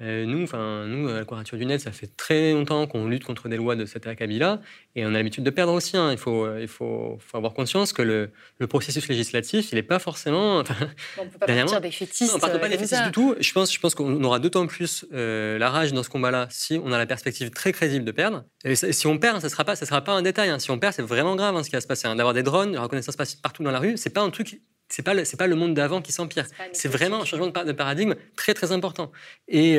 euh, 0.02 0.24
nous, 0.24 0.44
enfin, 0.44 0.86
nous, 0.86 1.08
à 1.08 1.14
la 1.14 1.24
Quadrature 1.24 1.58
du 1.58 1.66
Net, 1.66 1.80
ça 1.80 1.92
fait 1.92 2.08
très 2.16 2.52
longtemps 2.52 2.86
qu'on 2.86 3.06
lutte 3.06 3.24
contre 3.24 3.48
des 3.48 3.56
lois 3.56 3.76
de 3.76 3.84
cet 3.84 4.06
acabit-là, 4.06 4.60
et 4.96 5.04
on 5.04 5.08
a 5.08 5.12
l'habitude 5.12 5.44
de 5.44 5.50
perdre 5.50 5.74
aussi. 5.74 5.96
Hein. 5.96 6.10
Il, 6.12 6.16
faut, 6.18 6.46
euh, 6.46 6.60
il 6.60 6.68
faut, 6.68 7.18
faut, 7.20 7.36
avoir 7.36 7.52
conscience 7.52 7.92
que 7.92 8.00
le, 8.00 8.30
le 8.58 8.66
processus 8.66 9.08
législatif, 9.08 9.72
il 9.72 9.74
n'est 9.74 9.82
pas 9.82 9.98
forcément. 9.98 10.56
on 11.18 11.24
ne 11.24 11.28
peut 11.28 11.38
pas 11.38 11.46
partir 11.46 11.80
des 11.80 11.90
fétistes. 11.90 12.32
Non, 12.32 12.34
on 12.34 12.36
ne 12.36 12.40
part 12.40 12.60
pas 12.60 12.68
des 12.68 12.78
fétistes 12.78 13.04
du 13.04 13.12
tout. 13.12 13.34
Je 13.38 13.52
pense, 13.52 13.72
je 13.72 13.78
pense 13.78 13.94
qu'on 13.94 14.22
aura 14.24 14.38
d'autant 14.38 14.66
plus 14.66 15.04
euh, 15.12 15.58
la 15.58 15.68
rage 15.68 15.92
dans 15.92 16.02
ce 16.02 16.08
combat-là 16.08 16.48
si 16.50 16.80
on 16.82 16.92
a 16.92 16.98
la 16.98 17.06
perspective 17.06 17.50
très 17.50 17.72
crédible 17.72 18.04
de 18.04 18.12
perdre. 18.12 18.44
Et 18.64 18.74
si 18.74 19.06
on 19.06 19.18
perd, 19.18 19.40
ça 19.40 19.48
ne 19.48 19.50
sera, 19.50 19.64
pas, 19.64 19.76
ça 19.76 19.84
sera 19.84 20.02
pas 20.02 20.12
un 20.12 20.22
détail. 20.22 20.48
Hein. 20.48 20.58
Si 20.58 20.70
on 20.70 20.78
perd, 20.78 20.94
c'est 20.94 21.02
vraiment 21.02 21.36
grave 21.36 21.54
hein, 21.56 21.62
ce 21.62 21.68
qui 21.68 21.76
va 21.76 21.80
se 21.80 21.86
passer. 21.86 22.08
D'avoir 22.14 22.32
des 22.32 22.42
drones, 22.42 22.72
la 22.72 22.82
reconnaissance 22.82 23.16
partout 23.16 23.62
dans 23.62 23.70
la 23.70 23.78
rue, 23.78 23.96
c'est 23.96 24.10
pas 24.10 24.22
un 24.22 24.30
truc 24.30 24.60
c'est 24.90 25.02
pas 25.02 25.24
c'est 25.24 25.38
pas 25.38 25.46
le 25.46 25.56
monde 25.56 25.72
d'avant 25.72 26.02
qui 26.02 26.12
s'empire. 26.12 26.46
C'est 26.72 26.88
vraiment 26.88 27.22
un 27.22 27.24
changement 27.24 27.46
de, 27.46 27.72
paradigme 27.72 28.14
très 28.36 28.52
très 28.52 28.72
important. 28.72 29.10
Et 29.48 29.78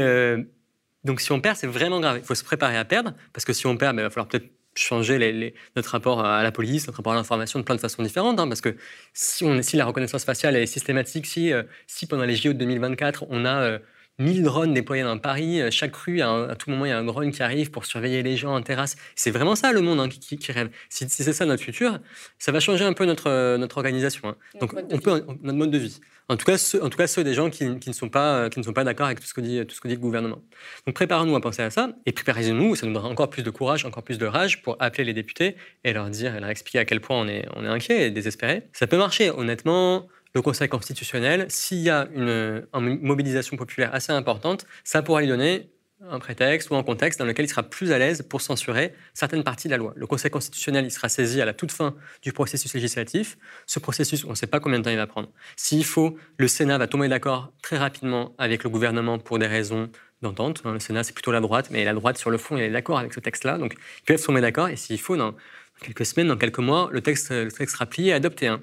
donc 1.03 1.21
si 1.21 1.31
on 1.31 1.39
perd, 1.39 1.57
c'est 1.57 1.67
vraiment 1.67 1.99
grave. 1.99 2.17
Il 2.17 2.25
faut 2.25 2.35
se 2.35 2.43
préparer 2.43 2.77
à 2.77 2.85
perdre, 2.85 3.13
parce 3.33 3.45
que 3.45 3.53
si 3.53 3.67
on 3.67 3.77
perd, 3.77 3.95
ben, 3.95 4.01
il 4.01 4.05
va 4.05 4.09
falloir 4.09 4.27
peut-être 4.27 4.49
changer 4.73 5.53
notre 5.75 5.89
rapport 5.89 6.23
à 6.25 6.43
la 6.43 6.51
police, 6.51 6.87
notre 6.87 6.97
rapport 6.97 7.13
à 7.13 7.15
l'information 7.15 7.59
de 7.59 7.65
plein 7.65 7.75
de 7.75 7.81
façons 7.81 8.03
différentes. 8.03 8.39
Hein, 8.39 8.47
parce 8.47 8.61
que 8.61 8.75
si, 9.13 9.43
on, 9.43 9.61
si 9.61 9.75
la 9.75 9.85
reconnaissance 9.85 10.23
faciale 10.23 10.55
est 10.55 10.65
systématique, 10.65 11.25
si, 11.25 11.51
euh, 11.51 11.63
si 11.87 12.07
pendant 12.07 12.23
les 12.23 12.35
JO 12.35 12.53
de 12.53 12.59
2024, 12.59 13.25
on 13.29 13.45
a 13.45 13.79
1000 14.19 14.39
euh, 14.39 14.43
drones 14.43 14.73
déployés 14.73 15.03
dans 15.03 15.17
Paris, 15.17 15.61
chaque 15.71 15.95
rue, 15.95 16.21
à, 16.21 16.55
tout 16.57 16.69
moment, 16.69 16.85
il 16.85 16.89
y 16.89 16.91
a 16.91 16.97
un 16.97 17.03
drone 17.03 17.31
qui 17.31 17.43
arrive 17.43 17.71
pour 17.71 17.85
surveiller 17.85 18.23
les 18.23 18.37
gens 18.37 18.55
en 18.55 18.61
terrasse. 18.61 18.95
C'est 19.15 19.31
vraiment 19.31 19.55
ça 19.55 19.71
le 19.71 19.81
monde 19.81 19.99
hein, 19.99 20.09
qui, 20.09 20.51
rêve. 20.51 20.69
Si, 20.89 21.07
c'est 21.09 21.33
ça 21.33 21.45
notre 21.45 21.63
futur, 21.63 21.99
ça 22.39 22.51
va 22.51 22.59
changer 22.59 22.85
un 22.85 22.93
peu 22.93 23.05
notre, 23.05 23.57
notre 23.57 23.77
organisation. 23.77 24.29
Hein. 24.29 24.35
Donc, 24.59 24.73
on 24.73 24.99
peut, 24.99 25.23
notre 25.41 25.57
mode 25.57 25.71
de 25.71 25.77
vie. 25.77 25.99
En 26.31 26.37
tout 26.37 26.45
cas, 26.45 26.57
ceux, 26.57 26.81
en 26.81 26.89
tout 26.89 26.97
cas, 26.97 27.07
ceux 27.07 27.25
des 27.25 27.33
gens 27.33 27.49
qui, 27.49 27.65
ne 27.65 27.91
sont 27.91 28.07
pas, 28.07 28.49
qui 28.49 28.59
ne 28.59 28.63
sont 28.63 28.71
pas 28.71 28.85
d'accord 28.85 29.07
avec 29.07 29.19
tout 29.19 29.27
ce, 29.27 29.33
que 29.33 29.41
dit, 29.41 29.65
tout 29.65 29.75
ce 29.75 29.81
que 29.81 29.89
dit 29.89 29.95
le 29.95 29.99
gouvernement. 29.99 30.41
Donc 30.85 30.95
préparons-nous 30.95 31.35
à 31.35 31.41
penser 31.41 31.61
à 31.61 31.69
ça 31.69 31.89
et 32.05 32.13
préparez-nous, 32.13 32.75
ça 32.75 32.85
nous 32.85 32.93
donnera 32.93 33.09
encore 33.09 33.29
plus 33.29 33.43
de 33.43 33.49
courage, 33.49 33.83
encore 33.83 34.03
plus 34.03 34.17
de 34.17 34.25
rage 34.25 34.61
pour 34.61 34.77
appeler 34.79 35.03
les 35.03 35.13
députés 35.13 35.57
et 35.83 35.91
leur 35.91 36.09
dire, 36.09 36.33
et 36.33 36.39
leur 36.39 36.49
expliquer 36.49 36.79
à 36.79 36.85
quel 36.85 37.01
point 37.01 37.19
on 37.19 37.27
est, 37.27 37.45
on 37.57 37.65
est 37.65 37.67
inquiet 37.67 38.07
et 38.07 38.11
désespéré. 38.11 38.63
Ça 38.71 38.87
peut 38.87 38.97
marcher, 38.97 39.29
honnêtement. 39.29 40.07
Le 40.33 40.41
Conseil 40.41 40.69
constitutionnel, 40.69 41.45
s'il 41.49 41.79
y 41.79 41.89
a 41.89 42.07
une, 42.13 42.65
mobilisation 42.73 43.57
populaire 43.57 43.93
assez 43.93 44.11
importante, 44.11 44.65
ça 44.83 45.01
pourra 45.01 45.21
lui 45.21 45.27
donner 45.27 45.69
un 46.09 46.19
prétexte 46.19 46.69
ou 46.69 46.75
un 46.75 46.83
contexte 46.83 47.19
dans 47.19 47.25
lequel 47.25 47.45
il 47.45 47.49
sera 47.49 47.63
plus 47.63 47.91
à 47.91 47.99
l'aise 47.99 48.23
pour 48.23 48.41
censurer 48.41 48.93
certaines 49.13 49.43
parties 49.43 49.67
de 49.67 49.71
la 49.71 49.77
loi. 49.77 49.93
Le 49.95 50.07
Conseil 50.07 50.31
constitutionnel 50.31 50.85
il 50.85 50.91
sera 50.91 51.09
saisi 51.09 51.41
à 51.41 51.45
la 51.45 51.53
toute 51.53 51.71
fin 51.71 51.95
du 52.23 52.33
processus 52.33 52.73
législatif. 52.73 53.37
Ce 53.67 53.77
processus, 53.77 54.25
on 54.25 54.31
ne 54.31 54.35
sait 54.35 54.47
pas 54.47 54.59
combien 54.59 54.79
de 54.79 54.83
temps 54.83 54.89
il 54.89 54.97
va 54.97 55.05
prendre. 55.05 55.29
S'il 55.57 55.85
faut, 55.85 56.17
le 56.37 56.47
Sénat 56.47 56.77
va 56.77 56.87
tomber 56.87 57.07
d'accord 57.07 57.51
très 57.61 57.77
rapidement 57.77 58.33
avec 58.37 58.63
le 58.63 58.69
gouvernement 58.69 59.19
pour 59.19 59.37
des 59.37 59.47
raisons 59.47 59.91
d'entente. 60.21 60.61
Hein, 60.65 60.73
le 60.73 60.79
Sénat, 60.79 61.03
c'est 61.03 61.13
plutôt 61.13 61.31
la 61.31 61.41
droite, 61.41 61.69
mais 61.71 61.83
la 61.83 61.93
droite, 61.93 62.17
sur 62.17 62.29
le 62.29 62.37
fond, 62.37 62.57
est 62.57 62.69
d'accord 62.69 62.97
avec 62.97 63.13
ce 63.13 63.19
texte-là. 63.19 63.57
Donc, 63.57 63.75
ils 63.99 64.05
peuvent 64.05 64.23
tomber 64.23 64.41
d'accord. 64.41 64.69
Et 64.69 64.75
s'il 64.75 64.99
faut, 64.99 65.17
dans 65.17 65.35
quelques 65.81 66.05
semaines, 66.05 66.27
dans 66.27 66.37
quelques 66.37 66.59
mois, 66.59 66.89
le 66.91 67.01
texte, 67.01 67.31
le 67.31 67.51
texte 67.51 67.75
sera 67.75 67.85
plié 67.85 68.09
et 68.09 68.13
adopté. 68.13 68.47
Hein. 68.47 68.61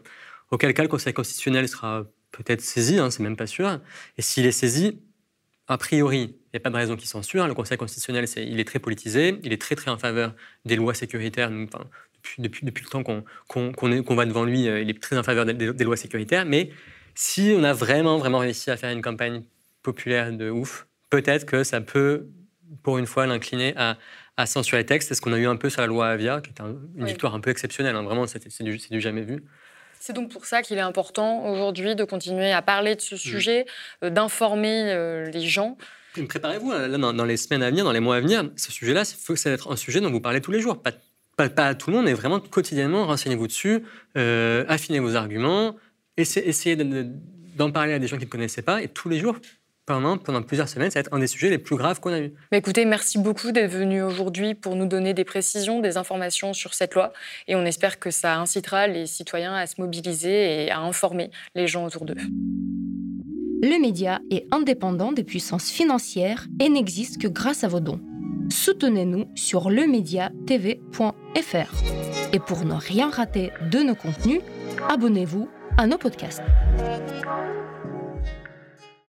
Auquel 0.51 0.73
cas, 0.75 0.83
le 0.83 0.89
Conseil 0.89 1.13
constitutionnel 1.13 1.69
sera 1.69 2.07
peut-être 2.31 2.61
saisi, 2.61 2.99
hein, 2.99 3.11
c'est 3.11 3.23
même 3.23 3.37
pas 3.37 3.47
sûr. 3.47 3.81
Et 4.17 4.23
s'il 4.23 4.47
est 4.47 4.53
saisi, 4.53 5.01
a 5.67 5.77
priori, 5.77 6.37
il 6.37 6.51
n'y 6.55 6.57
a 6.57 6.61
pas 6.61 6.71
de 6.71 6.77
raison 6.77 6.97
qu'il 6.97 7.09
censure. 7.09 7.47
Le 7.47 7.55
Conseil 7.55 7.77
constitutionnel, 7.77 8.25
il 8.37 8.59
est 8.59 8.65
très 8.65 8.79
politisé, 8.79 9.39
il 9.43 9.53
est 9.53 9.61
très 9.61 9.75
très 9.75 9.91
en 9.91 9.99
faveur 9.99 10.35
des 10.65 10.77
lois 10.77 10.95
sécuritaires. 10.95 11.51
depuis, 12.39 12.65
depuis, 12.65 12.85
le 12.85 12.91
temps 12.91 13.03
qu'on 13.03 14.15
va 14.15 14.25
devant 14.25 14.45
lui, 14.45 14.67
euh, 14.69 14.81
il 14.81 14.91
est 14.91 15.01
très 15.01 15.19
en 15.19 15.23
faveur 15.23 15.45
des, 15.45 15.85
lois 15.85 15.97
sécuritaires. 15.97 16.47
Mais 16.47 16.71
si 17.15 17.55
on 17.57 17.65
a 17.65 17.75
vraiment 17.75 18.17
vraiment 18.17 18.39
réussi 18.39 18.71
à 18.71 18.77
faire 18.77 18.91
une 18.91 19.03
campagne 19.03 19.43
populaire 19.83 20.33
de 20.33 20.51
ouf, 20.51 20.87
peut-être 21.11 21.45
que 21.45 21.65
ça 21.65 21.83
peut, 21.83 22.29
pour 22.83 22.97
une 22.97 23.07
fois, 23.07 23.27
l'incliner 23.27 23.75
à, 23.77 23.99
censurer 24.47 24.83
les 24.83 24.87
textes. 24.87 25.09
C'est 25.09 25.15
ce 25.17 25.21
qu'on 25.21 25.33
a 25.33 25.39
eu 25.39 25.47
un 25.47 25.57
peu 25.57 25.69
sur 25.69 25.81
la 25.81 25.89
loi 25.89 26.09
Avia, 26.09 26.41
qui 26.41 26.51
est 26.51 26.61
une 26.61 27.05
victoire 27.05 27.35
un 27.35 27.41
peu 27.41 27.51
exceptionnelle. 27.51 27.97
Hein. 27.97 28.05
Vraiment, 28.05 28.27
c'est 28.27 28.63
du, 28.63 28.79
du 28.79 29.01
jamais 29.01 29.23
vu. 29.23 29.45
C'est 30.01 30.13
donc 30.13 30.31
pour 30.31 30.45
ça 30.45 30.63
qu'il 30.63 30.79
est 30.79 30.83
important 30.83 31.51
aujourd'hui 31.51 31.95
de 31.95 32.05
continuer 32.05 32.53
à 32.53 32.63
parler 32.63 32.95
de 32.95 33.01
ce 33.01 33.15
mm. 33.15 33.19
sujet, 33.19 33.67
euh, 34.05 34.11
d'informer 34.11 34.91
euh, 34.91 35.31
les 35.31 35.41
gens. 35.43 35.77
Préparez-vous, 36.29 36.73
hein, 36.73 36.89
dans, 36.99 37.25
les 37.25 37.37
semaines 37.37 37.63
à 37.63 37.71
venir, 37.71 37.85
dans 37.85 37.93
les 37.93 38.01
mois 38.01 38.17
à 38.17 38.21
venir, 38.21 38.51
ce 38.57 38.73
sujet-là, 38.73 39.03
il 39.03 39.17
faut 39.23 39.35
que 39.35 39.39
ça 39.39 39.51
être 39.51 39.71
un 39.71 39.77
sujet 39.77 40.01
dont 40.01 40.11
vous 40.11 40.21
parlez 40.21 40.41
tous 40.41 40.51
les 40.51 40.61
jours. 40.61 40.83
Pas, 40.83 40.93
pas, 41.49 41.67
à 41.67 41.75
tout 41.75 41.91
le 41.91 41.97
monde, 41.97 42.07
mais 42.07 42.15
vraiment 42.15 42.41
quotidiennement, 42.41 43.07
renseignez-vous 43.07 43.47
dessus, 43.47 43.85
euh, 44.17 44.65
affinez 44.69 44.99
vos 44.99 45.15
arguments, 45.15 45.77
essayez, 46.17 46.77
d'en 46.77 47.71
parler 47.71 47.93
à 47.93 47.99
des 48.01 48.09
gens 48.09 48.17
qui 48.17 48.25
ne 48.25 48.31
connaissaient 48.31 48.63
pas, 48.63 48.83
et 48.83 48.89
tous 48.89 49.09
les 49.09 49.21
jours, 49.21 49.37
pendant, 49.89 50.43
plusieurs 50.43 50.69
semaines, 50.69 50.91
ça 50.91 50.99
va 50.99 51.01
être 51.01 51.15
un 51.15 51.19
des 51.19 51.27
sujets 51.27 51.49
les 51.49 51.59
plus 51.59 51.77
graves 51.77 52.01
qu'on 52.01 52.13
a 52.13 52.21
eu. 52.21 52.33
Mais 52.53 52.59
écoutez, 52.59 52.85
merci 52.85 53.19
beaucoup 53.19 53.53
d'être 53.53 53.71
venu 53.71 54.03
aujourd'hui 54.03 54.55
pour 54.55 54.77
nous 54.77 54.87
donner 54.87 55.15
des 55.15 55.25
précisions, 55.25 55.81
des 55.81 55.97
informations 55.97 56.53
sur 56.53 56.75
cette 56.75 56.95
loi. 56.95 57.13
Et 57.47 57.57
on 57.57 57.65
espère 57.65 57.99
que 57.99 58.11
ça 58.11 58.39
incitera 58.39 58.87
les 58.87 59.07
citoyens 59.07 59.55
à 59.55 59.67
se 59.67 59.81
mobiliser 59.81 60.65
et 60.65 60.71
à 60.71 60.81
informer 60.81 61.31
les 61.55 61.67
gens 61.67 61.87
autour 61.87 62.05
d'eux. 62.05 62.17
Le 63.63 63.81
média 63.81 64.21
est 64.31 64.47
indépendant 64.53 65.11
des 65.11 65.25
puissances 65.25 65.71
financières 65.71 66.47
et 66.61 66.69
n'existe 66.69 67.21
que 67.21 67.27
grâce 67.27 67.65
à 67.65 67.69
vos 67.69 67.81
dons. 67.81 68.01
Soutenez-nous 68.51 69.27
sur 69.35 69.71
lemediatv.fr. 69.71 71.75
Et 72.33 72.39
pour 72.39 72.65
ne 72.65 72.75
rien 72.75 73.11
rater 73.11 73.51
de 73.71 73.79
nos 73.79 73.95
contenus, 73.95 74.41
abonnez-vous 74.89 75.49
à 75.77 75.87
nos 75.87 75.99
podcasts. 75.99 76.43